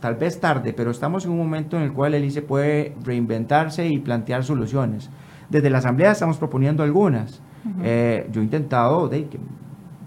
[0.00, 3.86] tal vez tarde, pero estamos en un momento en el cual el ICE puede reinventarse
[3.86, 5.08] y plantear soluciones.
[5.52, 7.42] Desde la Asamblea estamos proponiendo algunas.
[7.82, 9.28] Eh, yo he intentado de,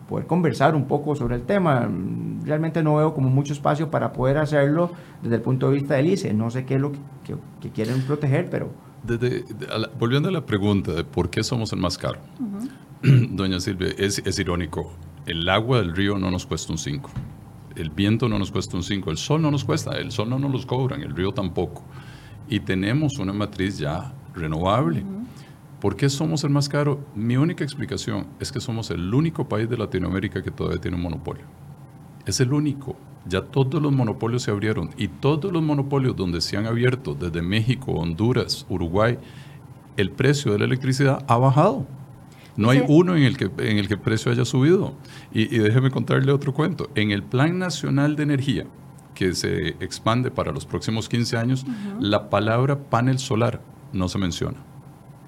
[0.09, 1.87] poder conversar un poco sobre el tema.
[2.43, 4.89] Realmente no veo como mucho espacio para poder hacerlo
[5.21, 6.33] desde el punto de vista del ICE.
[6.33, 6.93] No sé qué es lo
[7.61, 8.71] que, quieren proteger, pero...
[9.99, 12.17] volviendo a la pregunta de por qué somos el más caro,
[13.03, 14.93] doña Silvia, es, es, irónico.
[15.27, 17.07] El agua del río no nos cuesta un 5.
[17.75, 19.11] El viento no nos cuesta un 5.
[19.11, 19.91] El sol no nos cuesta.
[19.91, 21.03] El sol no nos los cobran.
[21.03, 21.83] El río tampoco.
[22.49, 25.03] Y tenemos una matriz ya renovable.
[25.85, 26.99] ¿Por qué somos el más caro?
[27.13, 31.03] Mi única explicación es que somos el único país de Latinoamérica que todavía tiene un
[31.03, 31.43] monopolio.
[32.25, 32.95] Es el único.
[33.27, 37.43] Ya todos los monopolios se abrieron y todos los monopolios donde se han abierto, desde
[37.43, 39.19] México, Honduras, Uruguay,
[39.95, 41.85] el precio de la electricidad ha bajado.
[42.57, 44.95] No hay uno en el, que, en el que el precio haya subido.
[45.31, 46.89] Y, déjeme contarle otro cuento.
[46.95, 48.65] En el Plan Nacional de Energía,
[49.13, 51.63] que se expande para los próximos 15 años,
[51.99, 53.61] la palabra panel solar
[53.93, 54.64] no se menciona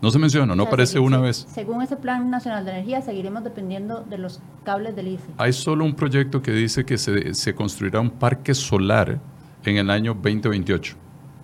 [0.02, 1.48] No se menciona, no O sea, aparece una vez.
[1.50, 5.24] Según ese Plan Nacional de Energía, seguiremos dependiendo de los cables del ICE.
[5.38, 9.20] Hay solo un proyecto que dice que se, se construirá un parque solar
[9.66, 10.96] en el año 2028.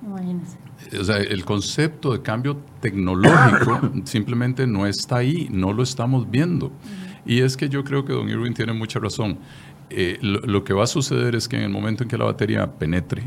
[0.04, 0.58] Imagínense.
[1.00, 6.72] O sea, el concepto de cambio tecnológico simplemente no está ahí, no lo estamos viendo.
[7.26, 9.38] Y es que yo creo que don Irwin tiene mucha razón.
[9.90, 12.26] Eh, lo, lo que va a suceder es que en el momento en que la
[12.26, 13.24] batería penetre,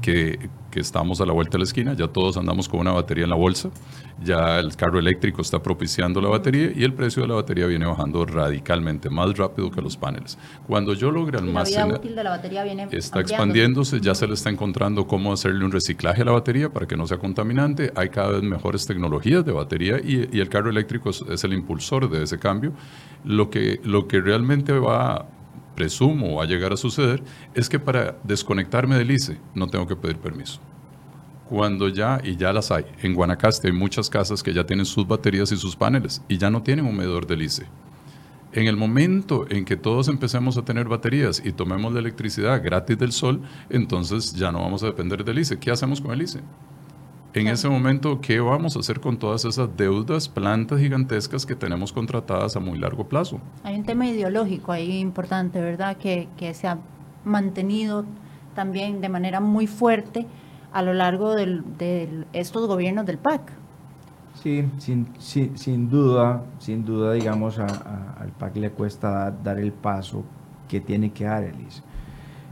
[0.00, 3.24] que, que estamos a la vuelta de la esquina, ya todos andamos con una batería
[3.24, 3.70] en la bolsa,
[4.22, 7.86] ya el carro eléctrico está propiciando la batería y el precio de la batería viene
[7.86, 10.38] bajando radicalmente, más rápido que los paneles.
[10.66, 11.94] Cuando yo logre Y la vida almacenar...
[11.94, 15.72] útil de la batería viene Está expandiéndose, ya se le está encontrando cómo hacerle un
[15.72, 17.92] reciclaje a la batería para que no sea contaminante.
[17.94, 21.52] Hay cada vez mejores tecnologías de batería y, y el carro eléctrico es, es el
[21.52, 22.72] impulsor de ese cambio.
[23.24, 25.26] Lo que, lo que realmente va,
[25.78, 27.22] presumo, va a llegar a suceder
[27.54, 30.58] es que para desconectarme del ICE no tengo que pedir permiso.
[31.48, 35.06] Cuando ya, y ya las hay, en Guanacaste hay muchas casas que ya tienen sus
[35.06, 37.66] baterías y sus paneles y ya no tienen un medidor del ICE.
[38.52, 42.98] En el momento en que todos empecemos a tener baterías y tomemos la electricidad gratis
[42.98, 45.60] del sol, entonces ya no vamos a depender del ICE.
[45.60, 46.40] ¿Qué hacemos con el ICE?
[47.34, 51.92] En ese momento, ¿qué vamos a hacer con todas esas deudas, plantas gigantescas que tenemos
[51.92, 53.38] contratadas a muy largo plazo?
[53.62, 55.96] Hay un tema ideológico ahí importante, ¿verdad?
[55.98, 56.78] Que, que se ha
[57.24, 58.04] mantenido
[58.54, 60.26] también de manera muy fuerte
[60.72, 63.52] a lo largo del- de estos gobiernos del PAC.
[64.42, 69.30] Sí, sin, sin, sin duda, sin duda, digamos, a- a- al PAC le cuesta da-
[69.30, 70.24] dar el paso
[70.68, 71.82] que tiene que dar el ICE.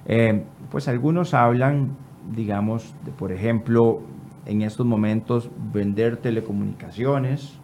[0.06, 1.96] Eh, pues algunos hablan,
[2.34, 4.00] digamos, de, por ejemplo,
[4.46, 7.58] en estos momentos vender telecomunicaciones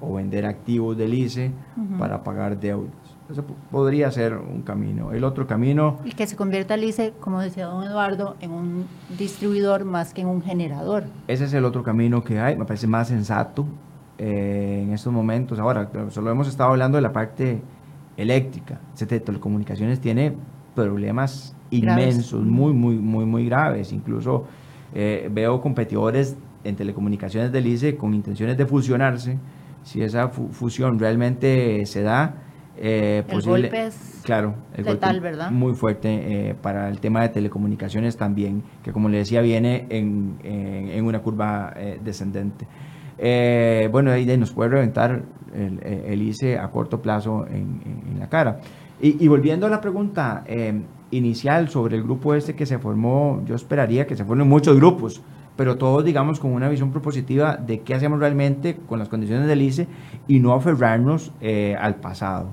[0.00, 1.52] o vender activos del ICE
[1.98, 2.92] para pagar deudas.
[3.30, 5.12] Eso po- podría ser un camino.
[5.12, 8.84] El otro camino, Y que se convierta el ICE, como decía don Eduardo, en un
[9.18, 11.04] distribuidor más que en un generador.
[11.26, 13.66] Ese es el otro camino que hay, me parece más sensato
[14.18, 15.58] eh, en estos momentos.
[15.58, 17.60] Ahora, solo hemos estado hablando de la parte
[18.16, 18.78] eléctrica.
[18.94, 20.34] Ese de telecomunicaciones tiene
[20.74, 22.04] problemas Graves.
[22.04, 23.92] inmensos, muy, muy, muy, muy graves.
[23.92, 24.44] Incluso
[24.94, 29.38] eh, veo competidores en telecomunicaciones del ICE con intenciones de fusionarse.
[29.82, 32.42] Si esa fu- fusión realmente se da,
[32.78, 35.50] eh, El posible- golpe es claro, el letal, golpe ¿verdad?
[35.50, 40.36] muy fuerte eh, para el tema de telecomunicaciones también, que como le decía viene en,
[40.42, 42.66] en- en una curva eh, descendente.
[43.18, 45.22] Eh, bueno, ahí nos puede reventar
[45.54, 48.60] el, el ICE a corto plazo en, en- en la cara.
[49.00, 53.42] Y, y volviendo a la pregunta eh, inicial sobre el grupo este que se formó,
[53.46, 55.22] yo esperaría que se formen muchos grupos,
[55.56, 59.62] pero todos, digamos, con una visión propositiva de qué hacemos realmente con las condiciones del
[59.62, 59.86] ICE
[60.28, 62.50] y no aferrarnos eh, al pasado.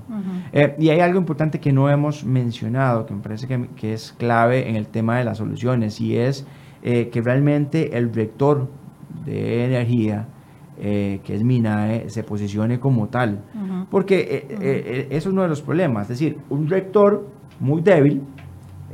[0.52, 4.14] Eh, y hay algo importante que no hemos mencionado, que me parece que, que es
[4.16, 6.46] clave en el tema de las soluciones, y es
[6.82, 8.68] eh, que realmente el rector
[9.26, 10.28] de energía,
[10.78, 13.44] eh, que es MINAE, se posicione como tal.
[13.54, 13.86] Ujú.
[13.90, 17.28] Porque eh, eh, eh, eso es uno de los problemas, es decir, un rector
[17.60, 18.22] muy débil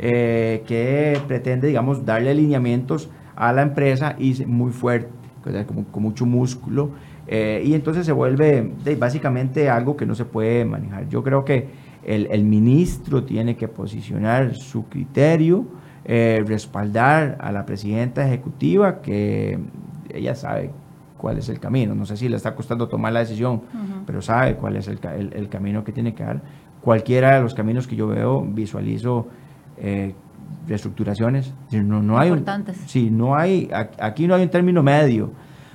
[0.03, 5.09] eh, que pretende, digamos, darle alineamientos a la empresa y muy fuerte,
[5.47, 6.91] o sea, como, con mucho músculo,
[7.27, 11.09] eh, y entonces se vuelve de, básicamente algo que no se puede manejar.
[11.09, 11.69] Yo creo que
[12.05, 15.67] el, el ministro tiene que posicionar su criterio,
[16.07, 19.59] eh, respaldar a la presidenta ejecutiva, que
[20.13, 20.71] ella sabe
[21.19, 21.95] cuál es el camino.
[21.95, 24.05] No sé si le está costando tomar la decisión, Ujú.
[24.07, 26.41] pero sabe cuál es el, el- el camino que tiene que dar.
[26.81, 29.29] Cualquiera de los caminos que yo veo, visualizo
[29.81, 30.15] eh,
[30.67, 31.53] reestructuraciones.
[31.73, 32.77] No, no hay un, Importantes.
[32.87, 33.69] sí, no hay,
[33.99, 35.31] aquí no hay un término medio.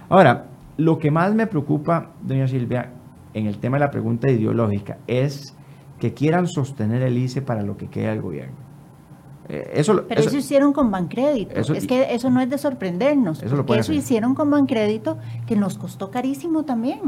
[0.10, 0.46] Ahora,
[0.78, 2.92] lo que más me preocupa, doña Silvia,
[3.34, 5.56] en el tema de la pregunta ideológica, es
[6.00, 8.56] que quieran sostener el ICE para lo que queda del gobierno.
[9.48, 11.54] Eh, eso, Pero eso, eso- hicieron con Bancrédito.
[11.56, 13.44] eso- es que eso no es de sorprendernos.
[13.44, 17.00] Eso lo eso hicieron con Bancrédito que nos costó carísimo también.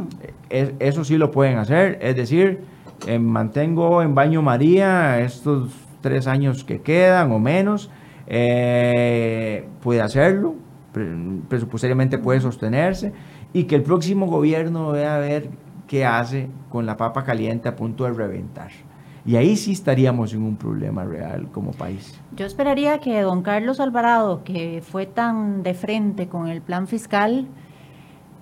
[0.49, 2.61] Es- eso sí lo pueden hacer, es decir,
[3.07, 5.69] eh, mantengo en baño María estos
[6.01, 7.89] tres años que quedan o menos,
[8.27, 10.55] eh, puede hacerlo,
[10.91, 11.15] pre-
[11.47, 13.13] presupuestariamente puede sostenerse
[13.53, 15.49] y que el próximo gobierno vea a ver
[15.87, 18.71] qué hace con la papa caliente a punto de reventar.
[19.25, 22.17] Y ahí sí estaríamos en un problema real como país.
[22.35, 27.47] Yo esperaría que don Carlos Alvarado, que fue tan de frente con el plan fiscal,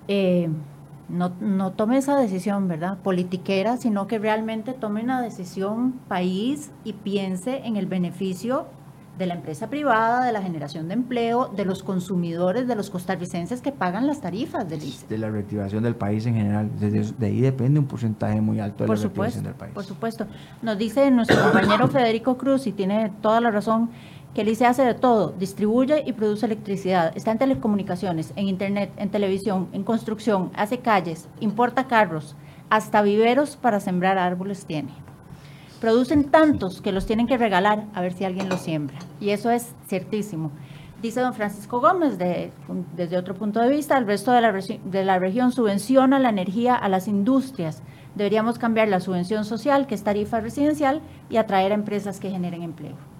[0.06, 0.48] eh,
[1.08, 2.98] no, no tome esa decisión, ¿verdad?
[2.98, 8.66] Politiquera, sino que realmente tome una decisión país y piense en el beneficio
[9.18, 13.62] de la empresa privada, de la generación de empleo, de los consumidores, de los costarricenses
[13.62, 15.06] que pagan las tarifas del ICE.
[15.06, 16.70] De la reactivación del país en general.
[16.78, 19.72] Desde de ahí depende un porcentaje muy alto de Por la reactivación del país.
[19.72, 20.26] por supuesto.
[20.60, 23.90] Nos dice nuestro compañero Federico Cruz, y tiene toda la razón,
[24.36, 28.92] que el ICE hace de todo, distribuye y produce electricidad, está en telecomunicaciones, en internet,
[28.98, 32.36] en televisión, en construcción, hace calles, importa carros,
[32.68, 34.90] hasta viveros para sembrar árboles tiene.
[35.80, 38.98] Producen tantos que los tienen que regalar a ver si alguien los siembra.
[39.20, 40.50] Y eso es ciertísimo.
[41.00, 45.18] Dice don Francisco Gómez, desde otro punto de vista, el resto de la, de la
[45.18, 47.82] región subvenciona la energía a las industrias.
[48.14, 52.62] Deberíamos cambiar la subvención social, que es tarifa residencial, y atraer a empresas que generen
[52.62, 53.15] empleo.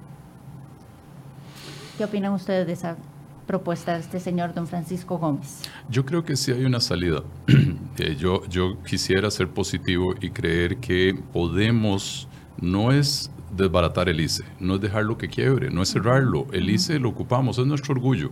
[1.96, 2.98] ¿Qué opinan ustedes de esa
[3.46, 5.62] propuesta de este señor don Francisco Gómez?
[5.88, 7.22] Yo creo que sí hay una salida.
[8.18, 12.28] yo, yo quisiera ser positivo y creer que podemos,
[12.60, 16.46] no es desbaratar el ICE, no es dejarlo que quiebre, no es cerrarlo.
[16.52, 18.28] El ICE lo ocupamos, es nuestro orgullo.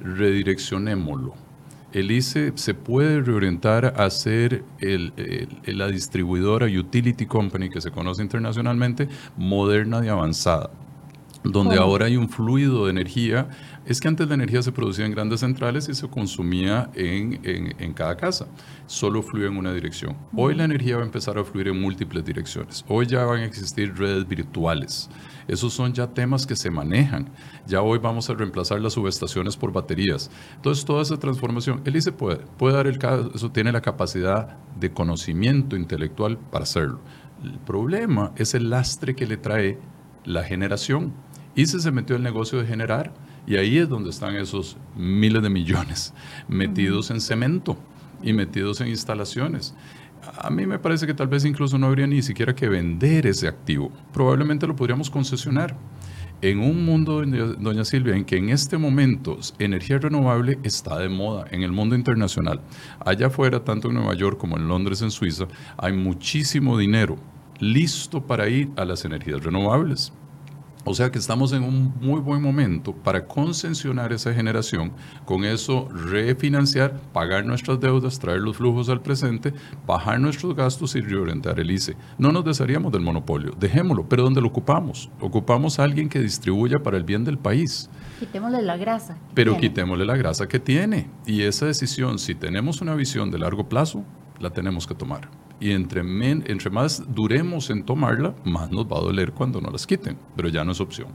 [0.00, 1.34] Redireccionémoslo.
[1.92, 4.64] El ICE se puede reorientar a ser
[5.66, 10.70] la distribuidora utility company que se conoce internacionalmente, moderna y avanzada
[11.44, 13.48] donde ahora hay un fluido de energía,
[13.84, 17.40] es que antes la energía se producía en grandes centrales y se consumía en,
[17.78, 18.46] en, cada casa.
[18.86, 20.16] Solo fluye en una dirección.
[20.34, 22.82] Hoy la energía va a empezar a fluir en múltiples direcciones.
[22.88, 25.10] Hoy ya van a existir redes virtuales.
[25.46, 27.28] Esos son ya temas que se manejan.
[27.66, 30.30] Ya hoy vamos a reemplazar las subestaciones por baterías.
[30.56, 34.92] Entonces, toda esa transformación, el ICE puede, puede dar el caso, tiene la capacidad de
[34.92, 37.00] conocimiento intelectual para hacerlo.
[37.42, 39.78] El problema es el lastre que le trae
[40.24, 41.12] la generación
[41.56, 43.12] ICE se metió el negocio de generar
[43.46, 46.12] y ahí es donde están esos miles de millones
[46.48, 47.76] metidos en cemento
[48.22, 49.74] y metidos en instalaciones.
[50.38, 53.46] A mí me parece que tal vez incluso no habría ni siquiera que vender ese
[53.46, 53.92] activo.
[54.12, 55.76] Probablemente lo podríamos concesionar.
[56.40, 57.22] En un mundo,
[57.58, 61.94] doña Silvia, en que en este momento energía renovable está de moda en el mundo
[61.94, 62.60] internacional.
[63.00, 65.46] Allá afuera, tanto en Nueva York como en Londres, en Suiza,
[65.76, 67.16] hay muchísimo dinero
[67.60, 70.12] listo para ir a las energías renovables.
[70.86, 74.92] O sea que estamos en un muy buen momento para concesionar esa generación,
[75.24, 79.54] con eso refinanciar, pagar nuestras deudas, traer los flujos al presente,
[79.86, 81.96] bajar nuestros gastos y reorientar el ICE.
[82.18, 85.10] No nos desharíamos del monopolio, dejémoslo, pero ¿dónde lo ocupamos?
[85.20, 87.88] Ocupamos a alguien que distribuya para el bien del país.
[88.20, 89.16] Quitémosle la grasa.
[89.32, 91.08] Pero quitémosle la grasa que tiene.
[91.26, 94.04] Y esa decisión, si tenemos una visión de largo plazo,
[94.40, 95.28] la tenemos que tomar
[95.60, 99.86] y entre, entre más duremos en tomarla, más nos va a doler cuando no las
[99.86, 101.08] quiten, pero ya no es opción.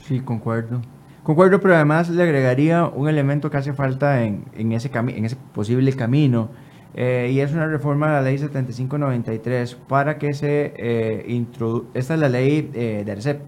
[0.00, 0.82] Sí, concuerdo.
[1.22, 5.36] Concuerdo, pero además le agregaría un elemento que hace falta en, en ese, en ese
[5.54, 6.50] posible camino,
[6.94, 12.14] eh, y es una reforma de la ley 7593 para que se eh, introduzca, esta
[12.14, 13.40] es la ley eh, de RCEP,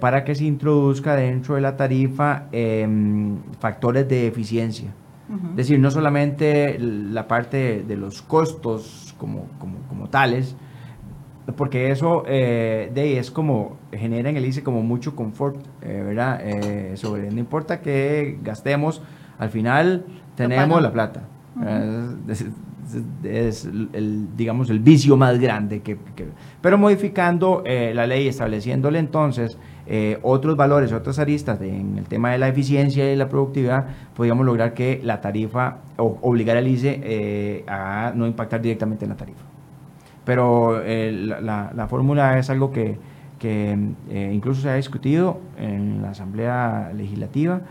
[0.00, 4.92] para que se introduzca dentro de la tarifa em, factores de eficiencia.
[5.50, 10.56] Es decir, no solamente la parte de los costos como, como, como tales,
[11.56, 16.40] porque eso eh, de es como genera en el ICE como mucho confort, eh, ¿verdad?
[16.42, 19.02] Eh, sobre no importa que gastemos,
[19.38, 20.04] al final
[20.34, 21.22] tenemos la plata.
[23.22, 25.96] es, el, digamos, el vicio más grande que,
[26.60, 29.56] pero modificando la ley, estableciéndole entonces
[29.92, 34.46] eh, otros valores, otras aristas en el tema de la eficiencia y la productividad, podríamos
[34.46, 39.16] lograr que la tarifa, o obligar al ICE eh, a no impactar directamente en la
[39.16, 39.44] tarifa.
[40.24, 43.00] Pero eh, la, fórmula es algo que,
[44.32, 47.62] incluso se ha discutido en la Asamblea Legislativa,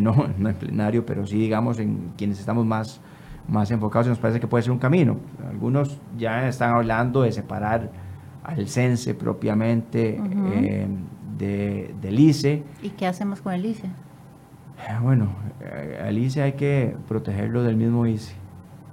[0.00, 3.00] no, no, en plenario, pero sí, digamos, en quienes estamos más,
[3.48, 5.16] más enfocados y nos parece que puede ser un camino.
[5.48, 7.90] Algunos ya están hablando de separar
[8.44, 10.20] al CENSE propiamente
[11.38, 12.62] de, del ICE.
[12.82, 13.86] ¿Y qué hacemos con el ICE?
[13.86, 15.28] Eh, bueno,
[15.60, 18.34] eh, al ICE hay que protegerlo del mismo ICE,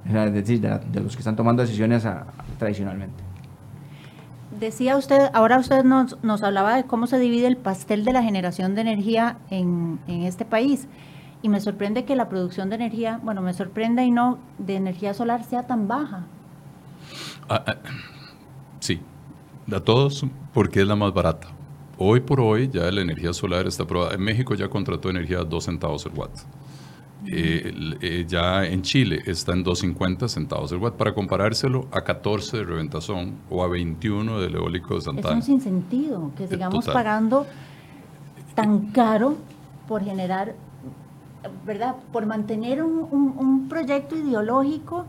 [0.05, 2.07] es decir, de, los que están tomando decisiones
[2.57, 3.23] tradicionalmente.
[4.59, 8.21] Decía usted, ahora usted nos, nos, hablaba de cómo se divide el pastel de la
[8.21, 10.87] generación de energía en, en este país.
[11.41, 15.13] Y me sorprende que la producción de energía, bueno, me sorprende y no, de energía
[15.13, 16.23] solar sea tan baja.
[17.49, 17.75] Ah, ah,
[18.79, 19.01] sí,
[19.71, 21.47] a todos porque es la más barata.
[21.97, 24.15] Hoy por hoy ya la energía solar está aprobada.
[24.15, 26.31] En México ya contrató energía a 2 centavos el watt.
[27.25, 32.57] Eh, eh, ya en Chile está en 2.50 centavos el watt para comparárselo a 14
[32.57, 35.29] de Reventazón o a 21 del eólico de Santana.
[35.29, 37.45] Es un sinsentido que sigamos pagando
[38.55, 39.37] tan caro
[39.87, 40.55] por generar,
[41.65, 41.95] ¿verdad?
[42.11, 45.05] Por mantener un, un proyecto ideológico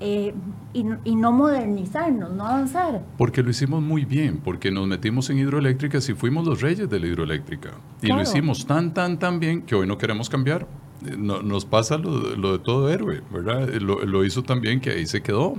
[0.00, 0.34] eh,
[0.72, 3.04] y, no modernizarnos, no avanzar.
[3.18, 6.98] Porque lo hicimos muy bien, porque nos metimos en hidroeléctricas y fuimos los reyes de
[6.98, 7.72] la hidroeléctrica.
[8.00, 10.66] Y lo hicimos tan, tan, tan bien que hoy no queremos cambiar.
[11.06, 13.68] Eh, nos pasa lo, de todo héroe, ¿verdad?
[13.74, 15.54] Lo, lo hizo tan bien que ahí se quedó.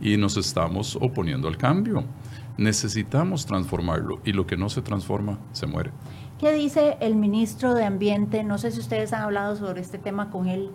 [0.00, 2.04] Y nos estamos oponiendo al cambio.
[2.58, 5.92] Necesitamos transformarlo y lo que no se transforma se muere.
[6.38, 8.44] ¿Qué dice el ministro de Ambiente?
[8.44, 10.70] No sé si ustedes han hablado sobre este tema con él.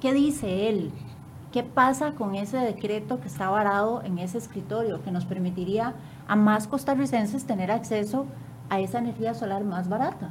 [0.00, 0.90] ¿Qué dice él?
[1.52, 5.94] ¿Qué pasa con ese decreto que está varado en ese escritorio que nos permitiría
[6.28, 8.26] a más costarricenses tener acceso
[8.68, 10.30] a esa energía solar más barata?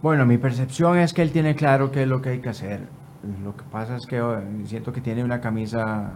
[0.00, 2.88] Bueno, mi percepción es que él tiene claro qué es lo que hay que hacer.
[3.44, 6.10] Lo que pasa es que oh, siento que tiene una camisa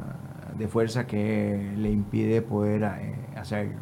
[0.57, 3.75] de fuerza que le impide poder eh, hacerlo.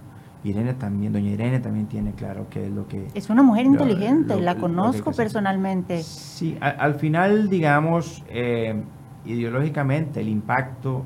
[0.43, 3.07] Irene también, doña Irene también tiene claro qué es lo que...
[3.15, 6.03] Es una mujer inteligente, la conozco personalmente.
[6.03, 8.83] Sí, al final, digamos, eh,
[9.25, 11.03] ideológicamente el impacto,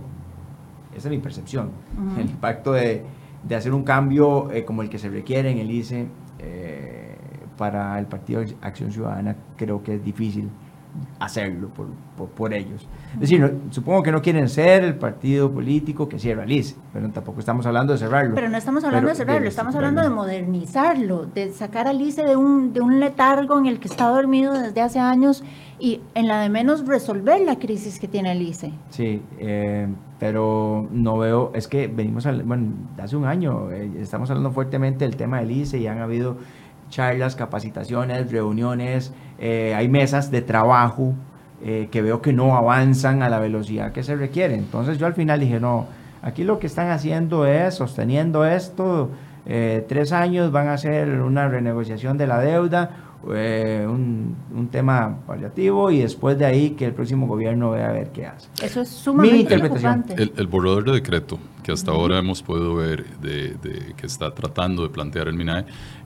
[0.96, 1.70] esa es mi percepción,
[2.18, 3.02] el impacto de,
[3.42, 6.06] de, hacer un cambio eh, como el que se requiere en el ICE
[6.38, 7.16] eh,
[7.56, 10.50] para el Partido Acción Ciudadana creo que es difícil
[11.18, 11.86] hacerlo por,
[12.28, 12.86] por, ellos.
[13.14, 17.08] Es decir, supongo que no quieren ser el partido político que cierra el ICE, pero
[17.10, 18.34] tampoco estamos hablando de cerrarlo.
[18.34, 22.36] Pero no estamos hablando de cerrarlo, estamos hablando de modernizarlo, de sacar al ICE de
[22.36, 25.42] un, de un letargo en el que está dormido desde hace años
[25.78, 28.72] y en la de menos resolver la crisis que tiene el ICE.
[28.90, 29.88] Sí, eh,
[30.18, 35.04] pero no veo, es que venimos, al, bueno, hace un año eh, estamos hablando fuertemente
[35.04, 36.36] del tema del ICE y han habido
[36.88, 41.14] charlas, capacitaciones, reuniones, eh, hay mesas de trabajo
[41.90, 44.54] que veo que no avanzan a la velocidad que se requiere.
[44.54, 45.86] Entonces yo al final dije, no,
[46.20, 49.08] aquí lo que están haciendo es sosteniendo esto,
[49.46, 55.90] tres años van a hacer una renegociación de la deuda, eh, un, un, tema paliativo
[55.90, 58.48] y después de ahí que el próximo gobierno vea a ver qué hace.
[58.62, 60.14] Eso es sumamente preocupante.
[60.14, 64.34] El, el, borrador de decreto que hasta ahora hemos podido ver de, de, que está
[64.34, 65.64] tratando de plantear el MINAE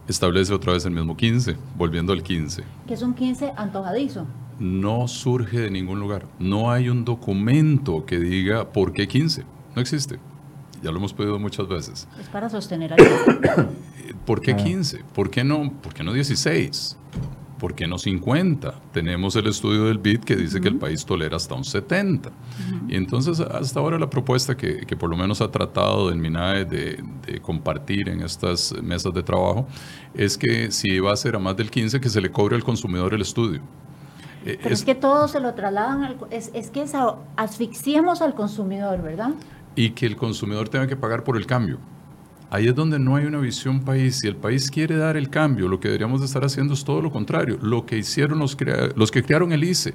[0.09, 2.65] establece otra vez el mismo 15, volviendo al 15.
[2.87, 4.27] Que es un 15 antojadizo.
[4.59, 6.27] No surge de ningún lugar.
[6.39, 9.45] No hay un documento que diga por qué 15.
[9.77, 10.19] No existe.
[10.83, 12.09] Ya lo hemos pedido muchas veces.
[12.21, 12.99] Es para sostener al
[14.25, 15.05] ¿Por qué 15?
[15.15, 16.97] ¿Por qué no, por qué no 16?
[17.59, 18.75] ¿Por qué no 50?
[18.93, 22.31] Tenemos el estudio del BID que dice que el país tolera hasta un 70.
[22.89, 26.65] Y entonces, hasta ahora la propuesta que, que por lo menos ha tratado del MINAE
[26.65, 29.67] de, de, compartir en estas mesas de trabajo
[30.15, 32.63] es que si va a ser a más del 15, que se le cobre al
[32.63, 33.61] consumidor el estudio.
[34.45, 36.85] Pero es, es que todo se lo trasladan, al, es, es que
[37.37, 39.31] asfixiemos al consumidor, ¿verdad?
[39.75, 41.79] Y que el consumidor tenga que pagar por el cambio.
[42.51, 44.21] Ahí es donde no hay una visión país.
[44.21, 47.03] Si el país quiere dar el cambio, lo que deberíamos de estar haciendo es todo
[47.03, 47.59] lo contrario.
[47.61, 48.57] Lo que hicieron los,
[48.97, 49.95] los que crearon el ICE.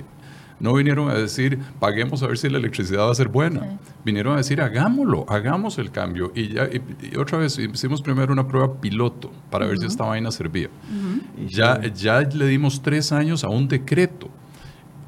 [0.60, 3.80] No vinieron a decir, paguemos a ver si la electricidad va a ser buena.
[4.06, 6.32] Vinieron a decir, hagámoslo, hagamos el cambio.
[6.36, 6.82] Y, ya, y,
[7.12, 9.72] y otra vez, hicimos primero una prueba piloto para uh -huh.
[9.72, 10.68] ver si esta vaina servía.
[10.68, 11.48] Uh -huh.
[11.50, 14.30] ya, ya le dimos tres años a un decreto.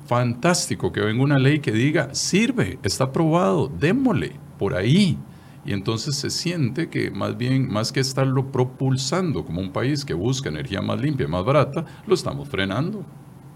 [0.07, 5.17] Fantástico que venga una ley que diga, sirve, está aprobado, démosle, por ahí.
[5.65, 10.13] Y entonces se siente que más bien, más que estarlo propulsando como un país que
[10.13, 13.03] busca energía más limpia y más barata, lo estamos frenando.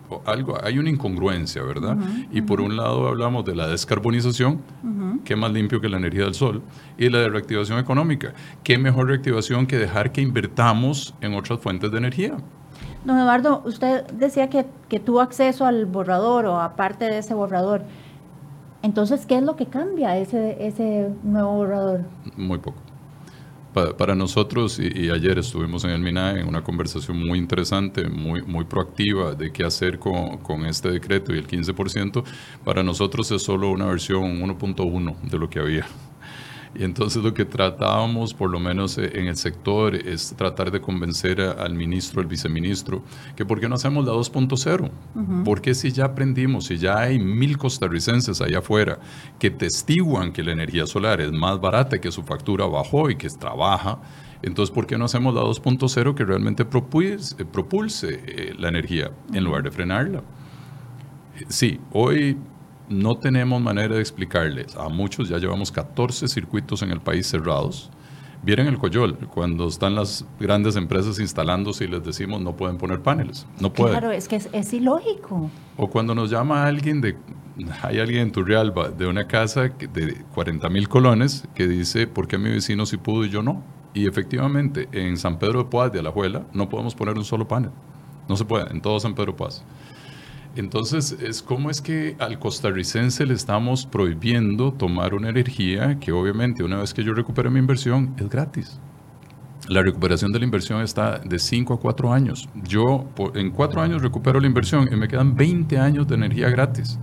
[0.10, 1.96] O algo, hay una incongruencia, ¿verdad?
[1.96, 2.70] Uh -huh, y por uh -huh.
[2.70, 4.54] un lado hablamos de la descarbonización,
[4.84, 5.24] uh -huh.
[5.24, 6.64] que más limpio que la energía del sol,
[6.98, 8.34] y la de reactivación económica.
[8.64, 12.38] ¿Qué mejor reactivación que dejar que invertamos en otras fuentes de energía?
[13.06, 17.84] Don Eduardo, usted decía que, que tuvo acceso al borrador o aparte de ese borrador.
[18.82, 22.02] Entonces, ¿qué es lo que cambia ese, ese nuevo borrador?
[22.38, 22.80] Muy poco.
[23.98, 28.66] Para, nosotros, y, ayer estuvimos en el MINAE en una conversación muy interesante, muy, muy
[28.66, 32.24] proactiva de qué hacer con, con este decreto y el 15%,
[32.66, 35.86] para nosotros es solo una versión 1.1 de lo que había.
[36.76, 40.80] Y entonces lo que tratábamos, por lo menos eh, en el sector, es tratar de
[40.80, 43.04] convencer a, al ministro, al viceministro,
[43.36, 44.82] que por qué no hacemos la 2.0.
[45.16, 45.44] Uh -huh.
[45.44, 49.00] Porque si ya aprendimos, si ya hay mil costarricenses allá afuera
[49.40, 53.30] que testiguan que la energía solar es más barata, que su factura bajó y que
[53.30, 54.00] trabaja,
[54.42, 59.44] entonces, ¿por qué no hacemos la 2.0 que realmente propulse, propulse eh, la energía en
[59.44, 60.24] lugar de frenarla?
[61.48, 62.38] Sí, hoy
[62.90, 64.76] no tenemos manera de explicarles.
[64.76, 67.90] A muchos ya llevamos 14 circuitos en el país cerrados.
[68.42, 73.02] Vieron el Coyol, cuando están las grandes empresas instalándose y les decimos no pueden poner
[73.02, 73.46] paneles.
[73.60, 74.00] No pueden.
[74.00, 75.52] Claro, es que es, es ilógico.
[75.76, 77.18] O cuando nos llama alguien de,
[77.82, 82.38] hay alguien en Turrialba de una casa de 40 mil colones que dice, ¿por qué
[82.38, 83.62] mi vecino sí pudo y yo no?
[83.94, 87.72] Y efectivamente, en San Pedro de Paz de Alajuela no podemos poner un solo panel.
[88.30, 89.66] No se puede, en todo San Pedro de Paz.
[90.56, 96.64] Entonces, es como es que al costarricense le estamos prohibiendo tomar una energía que obviamente
[96.64, 98.80] una vez que yo recupere mi inversión es gratis.
[99.70, 102.50] la recuperación de la inversión está de 5 a 4 años.
[102.64, 106.98] Yo en 4 años recupero la inversión y me quedan 20 años de energía gratis.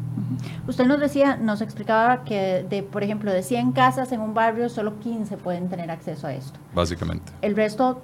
[0.67, 4.69] Usted nos decía, nos explicaba que, de, por ejemplo, de 100 casas en un barrio,
[4.69, 6.59] solo 15 pueden tener acceso a esto.
[6.75, 7.33] Básicamente.
[7.41, 8.03] El resto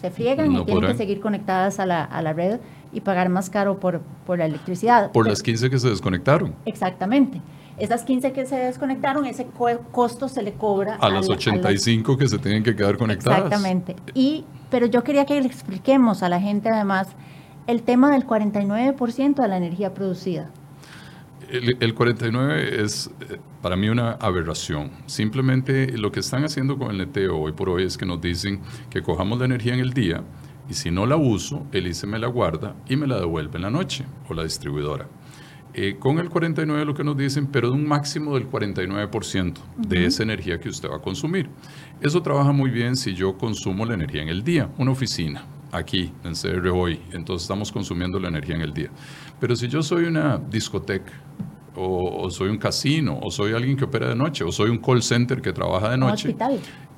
[0.00, 2.60] se friegan y tienen que seguir conectadas a la, a la, red
[2.92, 5.12] y pagar más caro por, por la electricidad.
[5.12, 6.54] Por las 15 que se desconectaron.
[6.64, 7.40] Exactamente.
[7.78, 9.46] Esas 15 que se desconectaron, ese
[9.90, 13.38] costo se le cobra a las 85 que se tienen que quedar conectadas.
[13.38, 13.96] Exactamente.
[14.14, 17.08] Y, pero yo quería que le expliquemos a la gente además
[17.66, 20.50] el tema del 49% de la energía producida.
[21.50, 24.90] El, el, 49 es eh, para mí una aberración.
[25.06, 28.60] Simplemente lo que están haciendo con el neteo hoy por hoy es que nos dicen
[28.88, 30.22] que cojamos la energía en el día
[30.68, 33.62] y si no la uso, el ICE me la guarda y me la devuelve en
[33.62, 35.08] la noche o la distribuidora.
[35.74, 40.06] Eh, con el 49 lo que nos dicen, pero de un máximo del 49% de
[40.06, 41.48] esa energía que usted va a consumir.
[42.00, 46.12] Eso trabaja muy bien si yo consumo la energía en el día, una oficina, aquí
[46.24, 48.90] en CR hoy, entonces estamos consumiendo la energía en el día.
[49.40, 51.12] Pero si yo soy una discoteca,
[51.74, 55.02] o, soy un casino, o soy alguien que opera de noche, o soy un call
[55.02, 56.36] center que trabaja de noche.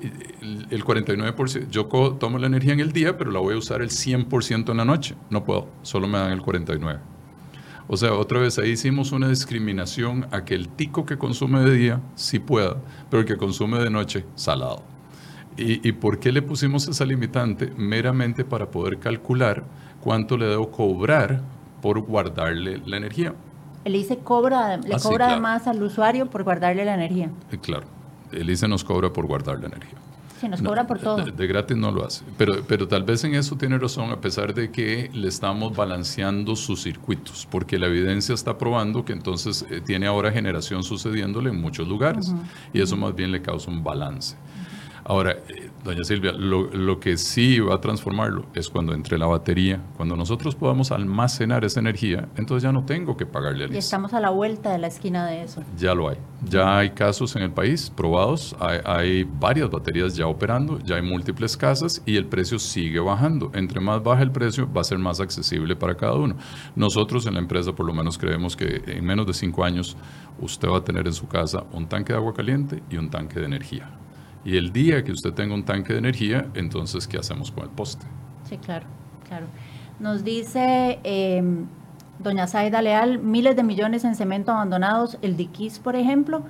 [0.01, 1.85] El, el 49%, yo
[2.19, 4.83] tomo la energía en el día, pero la voy a usar el 100% en la
[4.83, 5.15] noche.
[5.29, 6.99] No puedo, solo me dan el 49%.
[7.87, 11.73] O sea, otra vez ahí hicimos una discriminación a que el tico que consume de
[11.73, 12.77] día sí pueda,
[13.09, 14.83] pero el que consume de noche, salado.
[15.55, 17.71] ¿Y, por qué le pusimos esa limitante?
[17.77, 19.63] Meramente para poder calcular
[20.01, 21.43] cuánto le debo cobrar
[21.83, 23.35] por guardarle la energía.
[23.85, 27.29] El ICE cobra, le ah, cobra además al usuario por guardarle la energía.
[27.51, 27.85] Eh, claro,
[28.31, 29.99] el ICE nos cobra por guardar la energía
[30.49, 31.23] nos cobra por todo.
[31.23, 32.23] De, gratis no lo hace.
[32.37, 36.55] Pero, pero tal vez en eso tiene razón, a pesar de que le estamos balanceando
[36.55, 41.61] sus circuitos, porque la evidencia está probando que entonces eh, tiene ahora generación sucediéndole en
[41.61, 42.33] muchos lugares.
[42.73, 44.35] Y eso más bien le causa un balance.
[45.05, 49.81] Ahora, eh, doña Silvia, lo, que sí va a transformarlo es cuando entre la batería,
[49.97, 54.13] cuando nosotros podamos almacenar esa energía, entonces ya no tengo que pagarle al Y estamos
[54.13, 55.63] a la vuelta de la esquina de eso.
[55.77, 56.17] Ya lo hay.
[56.49, 61.01] Ya hay casos en el país probados, hay, hay varias baterías ya operando, ya hay
[61.01, 63.51] múltiples casas y el precio sigue bajando.
[63.53, 66.35] Entre más baja el precio, va a ser más accesible para cada uno.
[66.75, 69.97] Nosotros en la empresa por lo menos creemos que en menos de cinco años
[70.39, 73.39] usted va a tener en su casa un tanque de agua caliente y un tanque
[73.39, 74.02] de energía.
[74.45, 77.69] Y el día que usted tenga un tanque de energía, entonces, ¿qué hacemos con el
[77.69, 78.05] poste?
[78.49, 78.85] Sí, claro,
[79.27, 79.45] claro.
[79.99, 81.65] Nos dice em,
[82.19, 86.43] doña Zaida Leal, miles de millones en cemento abandonados, el diquis, por ejemplo,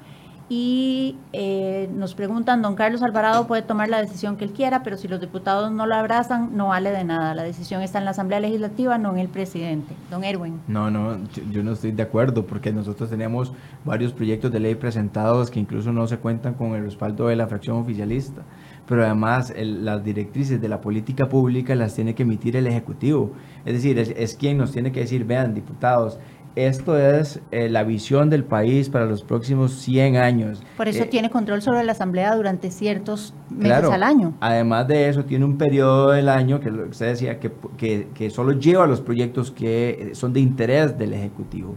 [0.49, 4.97] y eh, nos preguntan, don Carlos Alvarado puede tomar la decisión que él quiera, pero
[4.97, 7.33] si los diputados no lo abrazan, no vale de nada.
[7.33, 9.95] La decisión está en la Asamblea Legislativa, no en el presidente.
[10.11, 10.59] Don Erwin.
[10.67, 11.17] No, no,
[11.49, 13.53] yo, no estoy de acuerdo, porque nosotros teníamos
[13.85, 17.47] varios proyectos de ley presentados que incluso no se cuentan con el respaldo de la
[17.47, 18.41] fracción oficialista.
[18.85, 23.31] Pero además las directrices de la política pública las tiene que emitir el Ejecutivo.
[23.63, 26.19] Es decir, es, es quien nos tiene que decir, vean, diputados,
[26.55, 30.63] esto es eh, la visión del país para los próximos 100 años.
[30.77, 34.33] Por eso eh, tiene control sobre la Asamblea durante ciertos meses al año.
[34.39, 38.53] Además de eso, tiene un periodo del año que usted decía que, que, que solo
[38.53, 41.75] lleva los proyectos que son de interés del Ejecutivo.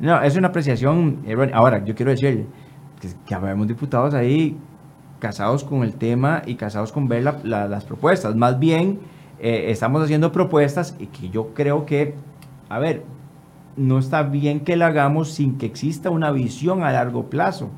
[0.00, 1.22] No, es una apreciación.
[1.52, 2.46] Ahora, yo quiero decirle
[3.00, 4.56] que, que habemos diputados ahí
[5.18, 8.34] casados con el tema y casados con ver las propuestas.
[8.34, 9.00] Más bien,
[9.38, 12.14] eh, estamos haciendo propuestas y que yo creo que,
[12.68, 13.04] a ver,
[13.76, 17.70] no está bien que la hagamos sin que exista una visión a largo plazo.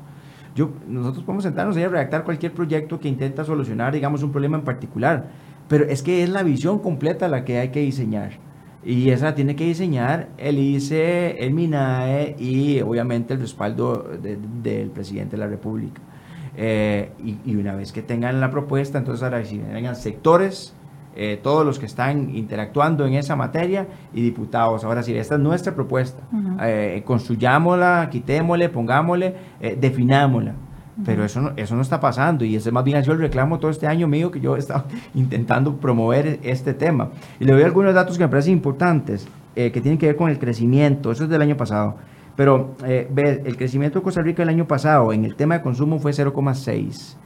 [0.55, 4.63] Yo, nosotros podemos sentarnos y redactar cualquier proyecto que intenta solucionar, digamos, un problema en
[4.63, 5.27] particular,
[5.67, 8.31] pero es que es la visión completa la que hay que diseñar.
[8.83, 15.35] Y esa tiene que diseñar el ICE, el MINAE y obviamente el respaldo del presidente
[15.35, 16.01] de la República.
[16.55, 20.73] Eh, y, y, una vez que tengan la propuesta, entonces ahora si vengan sectores,
[21.21, 24.85] eh, todos los que están interactuando en esa materia y diputados.
[24.85, 26.23] Ahora sí, esta es nuestra propuesta.
[26.61, 30.53] Eh, construyámosla, quitémosle, pongámosle, eh, definámosla.
[31.03, 33.59] Pero eso no, eso no está pasando y ese más bien ha sido el reclamo
[33.59, 37.09] todo este año mío que yo he estado intentando promover este tema.
[37.37, 40.39] Y le doy algunos datos que me parecen importantes, que tienen que ver con el
[40.39, 41.11] crecimiento.
[41.11, 41.97] Eso es del año pasado.
[42.37, 45.99] Pero ve, el crecimiento de Costa Rica el año pasado en el tema de consumo
[45.99, 47.17] fue 0,6.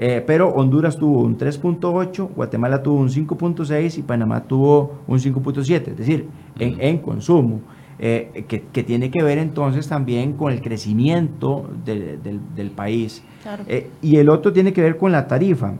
[0.00, 5.88] Eh, pero Honduras tuvo un 3.8, Guatemala tuvo un 5.6 y Panamá tuvo un 5.7,
[5.88, 6.28] es decir,
[6.60, 7.62] en, consumo,
[7.98, 13.24] eh, que, tiene que ver entonces también con el crecimiento del, país.
[13.66, 15.74] Eh, y el otro tiene que ver con la tarifa.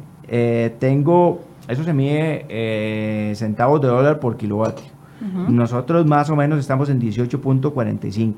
[0.81, 4.87] tengo, eso se mide centavos de dólar por kilovatio.
[5.49, 8.35] Nosotros más o menos estamos en 18.45.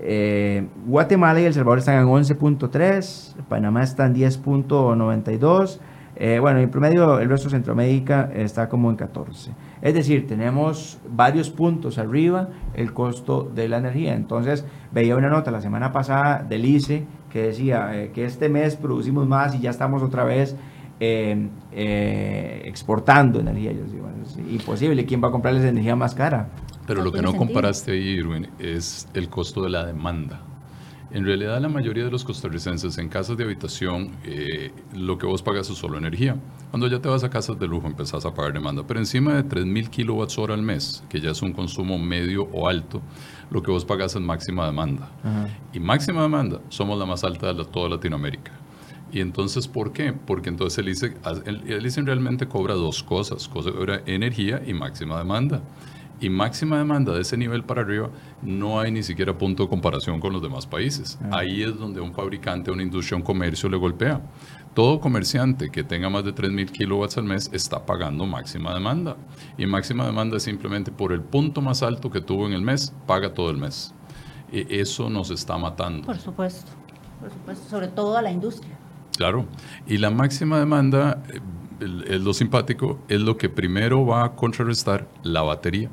[0.00, 5.78] Eh, Guatemala y El Salvador están en 11.3, Panamá está en 10.92,
[6.16, 9.50] Eh, bueno, en promedio el resto de Centroamérica está como en 14.
[9.82, 14.14] Es decir, tenemos varios puntos arriba el costo de la energía.
[14.14, 18.76] Entonces, veía una nota la semana pasada del ICE que decía eh, que este mes
[18.76, 20.54] producimos más y ya estamos otra vez
[21.00, 23.72] eh, exportando energía.
[23.72, 24.08] Yo digo,
[24.50, 25.04] imposible.
[25.06, 26.46] ¿Quién va a comprarles energía más cara?
[26.86, 30.40] Pero lo que no comparaste ahí, Irwin, es el costo de la demanda.
[31.14, 35.42] En realidad, la mayoría de los costarricenses en casas de habitación, eh, lo que vos
[35.42, 36.36] pagas es solo energía.
[36.70, 38.82] Cuando ya te vas a casas de lujo, empezás a pagar demanda.
[38.84, 42.68] Pero encima de 3.000 kilowatts hora al mes, que ya es un consumo medio o
[42.68, 43.00] alto,
[43.50, 45.08] lo que vos pagas es máxima demanda.
[45.72, 48.50] Y máxima demanda somos la más alta de toda Latinoamérica.
[49.12, 50.12] Y entonces, ¿por qué?
[50.12, 51.14] Porque entonces el ICE,
[51.46, 55.62] el ICE realmente cobra dos cosas, cobra energía y máxima demanda
[56.20, 58.10] y máxima demanda de ese nivel para arriba,
[58.42, 61.18] no hay ni siquiera punto de comparación con los demás países.
[61.24, 61.38] Ah.
[61.38, 64.20] Ahí es donde un fabricante, una industria, un comercio le golpea.
[64.74, 69.16] Todo comerciante que tenga más de 3.000 kilowatts al mes está pagando máxima demanda.
[69.56, 72.92] Y máxima demanda es simplemente por el punto más alto que tuvo en el mes,
[73.06, 73.94] paga todo el mes.
[74.52, 76.06] Y eso nos está matando.
[76.06, 76.70] Por supuesto,
[77.20, 78.76] por supuesto, sobre todo a la industria.
[79.16, 79.46] Claro.
[79.86, 81.40] Y la máxima demanda, eh,
[82.08, 85.90] es lo simpático, es lo que primero va a contrarrestar la batería.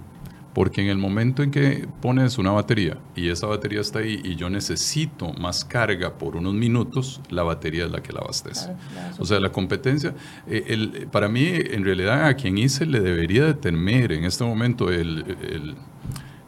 [0.53, 4.35] Porque en el momento en que pones una batería y esa batería está ahí y
[4.35, 8.69] yo necesito más carga por unos minutos, la batería es la que la abastece.
[9.17, 10.13] o sea, la competencia,
[10.47, 14.43] eh, el, para mí, en realidad, a quien hice le debería de temer en este
[14.43, 15.75] momento el,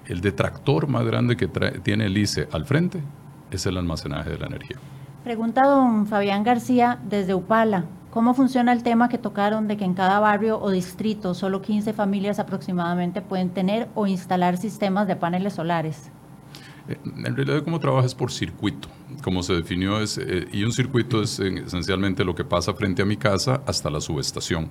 [0.07, 1.47] el, detractor más grande que
[1.81, 3.01] tiene el ICE al frente
[3.51, 4.77] es el almacenaje de la energía.
[5.23, 7.85] Pregunta don Fabián García desde Upala.
[8.13, 11.93] ¿Cómo funciona el tema que tocaron de que en cada barrio o distrito solo 15
[11.93, 16.11] familias aproximadamente pueden tener o instalar sistemas de paneles solares?
[16.87, 18.87] Eh, en realidad, cómo trabajas por circuito,
[19.23, 23.05] como se definió, es, eh, y un circuito es esencialmente lo que pasa frente a
[23.05, 24.69] mi casa hasta la subestación.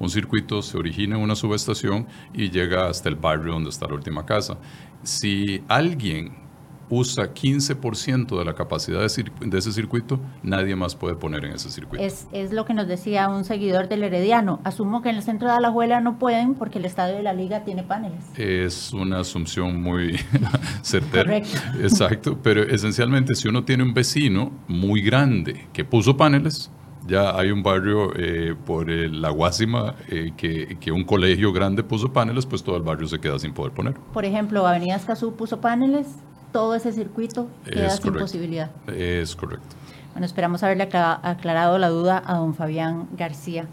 [0.00, 3.96] Un circuito se origina en una subestación y llega hasta el barrio donde está la
[3.96, 4.56] última casa.
[5.02, 6.47] Si alguien
[6.90, 12.04] usa 15% de la capacidad de, ese circuito, nadie más puede poner en ese circuito.
[12.04, 14.60] Es, lo que nos decía un seguidor del Herediano.
[14.64, 17.64] Asumo que en el centro de Alajuela no pueden porque el estadio de la liga
[17.64, 18.24] tiene paneles.
[18.36, 20.18] Es una asunción muy
[20.82, 21.24] certera.
[21.24, 21.58] Correcto.
[21.80, 26.70] Exacto, pero esencialmente si uno tiene un vecino muy grande que puso paneles,
[27.08, 32.12] ya hay un barrio eh, por la Guásima eh, que, que, un colegio grande puso
[32.12, 33.94] paneles, pues todo el barrio se queda sin poder poner.
[34.12, 36.06] Por ejemplo, Avenida Escazú puso paneles,
[36.52, 38.70] todo ese circuito queda sin posibilidad.
[38.86, 39.76] Es correcto.
[40.12, 43.66] Bueno, esperamos haberle aclarado la duda a don Fabián García.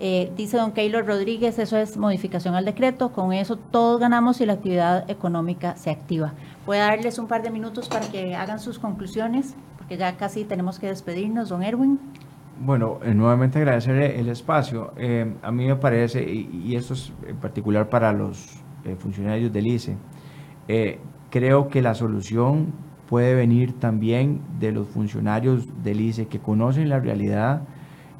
[0.00, 4.46] Eh, dice don Keylor Rodríguez, eso es modificación al decreto, con eso todos ganamos y
[4.46, 6.32] la actividad económica se activa.
[6.66, 10.44] Voy a darles un par de minutos para que hagan sus conclusiones, porque ya casi
[10.44, 12.00] tenemos que despedirnos, don Erwin.
[12.58, 14.92] Bueno, eh, nuevamente agradecer el espacio.
[14.96, 18.58] Eh, a mí me parece, y, esto es en particular para los
[18.98, 19.96] funcionarios del ICE,
[21.34, 22.66] Creo que la solución
[23.08, 27.62] puede venir también de los funcionarios del ICE que conocen la realidad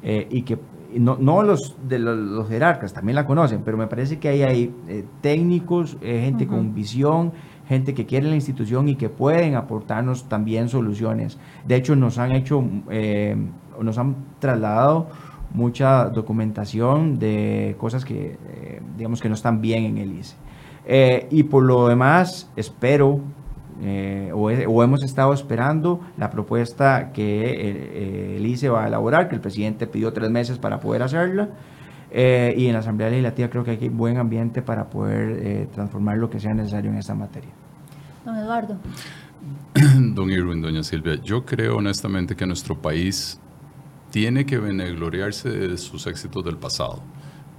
[0.03, 0.59] eh, y que
[0.97, 4.75] no, no los de los, jerarcas, también la conocen, pero me parece que hay, hay
[4.89, 7.31] eh, técnicos, eh, gente con visión,
[7.69, 11.37] gente que quiere la institución y que pueden aportarnos también soluciones.
[11.65, 12.65] De hecho, nos han hecho,
[13.79, 15.07] nos han trasladado
[15.53, 18.37] mucha documentación de cosas que,
[18.97, 20.35] digamos, que no están bien en el ICE.
[20.85, 23.21] Eh, y por lo demás, espero,
[23.81, 29.41] eh, o, hemos estado esperando la propuesta que el, ICE va a elaborar, que el
[29.41, 31.49] presidente pidió tres meses para poder hacerla.
[32.11, 36.29] Eh, y en la Asamblea Legislativa creo que hay buen ambiente para poder transformar lo
[36.29, 37.49] que sea necesario en esta materia.
[38.23, 38.77] Don Eduardo.
[40.13, 43.39] Don Irwin, doña Silvia, yo creo honestamente que nuestro país
[44.11, 47.01] tiene que benegloriarse de sus éxitos del pasado,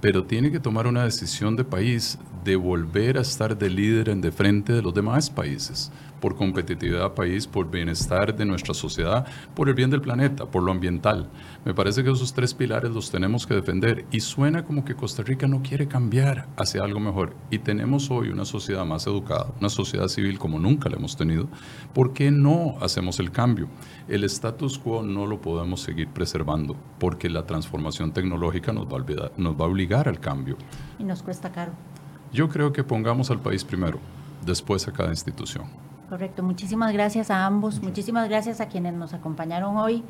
[0.01, 4.21] pero tiene que tomar una decisión de país de volver a estar de líder en
[4.21, 9.69] de frente de los demás países, por competitividad país, por bienestar de nuestra sociedad, por
[9.69, 11.29] el bien del planeta, por lo ambiental.
[11.65, 15.23] Me parece que esos tres pilares los tenemos que defender y suena como que Costa
[15.23, 17.35] Rica no quiere cambiar hacia algo mejor.
[17.51, 21.47] Y tenemos hoy una sociedad más educada, una sociedad civil como nunca la hemos tenido.
[21.93, 23.67] ¿Por qué no hacemos el cambio?
[24.07, 29.31] El status quo no lo podemos seguir preservando porque la transformación tecnológica nos va a,
[29.37, 30.57] nos va a obligar al cambio.
[30.99, 31.73] Y nos cuesta caro.
[32.33, 33.99] Yo creo que pongamos al país primero,
[34.45, 35.86] después a cada institución.
[36.09, 40.03] Correcto, muchísimas gracias a ambos, muchísimas gracias a quienes nos acompañaron hoy.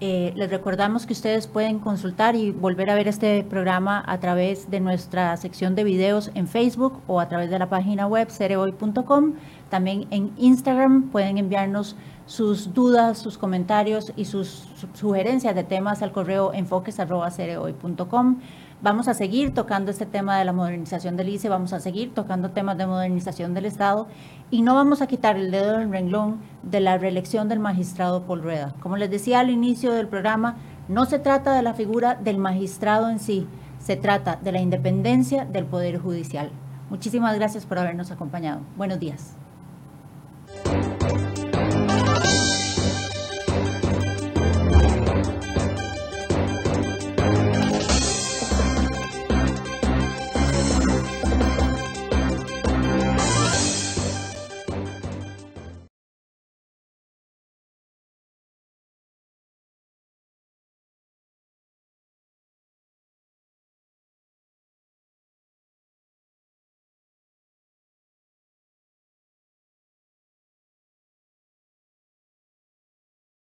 [0.00, 4.68] Eh, les recordamos que ustedes pueden consultar y volver a ver este programa a través
[4.68, 9.34] de nuestra sección de videos en Facebook o a través de la página web cereoy.com.
[9.68, 11.94] También en Instagram pueden enviarnos
[12.26, 18.40] sus dudas, sus comentarios y sus sugerencias de temas al correo enfoques.cereoy.com.
[18.82, 22.50] Vamos a seguir tocando este tema de la modernización del ICE, vamos a seguir tocando
[22.50, 24.08] temas de modernización del Estado
[24.50, 28.42] y no vamos a quitar el dedo del renglón de la reelección del magistrado Paul
[28.42, 28.74] Rueda.
[28.80, 30.56] Como les decía al inicio del programa,
[30.88, 33.46] no se trata de la figura del magistrado en sí,
[33.78, 36.50] se trata de la independencia del Poder Judicial.
[36.90, 38.62] Muchísimas gracias por habernos acompañado.
[38.76, 39.36] Buenos días.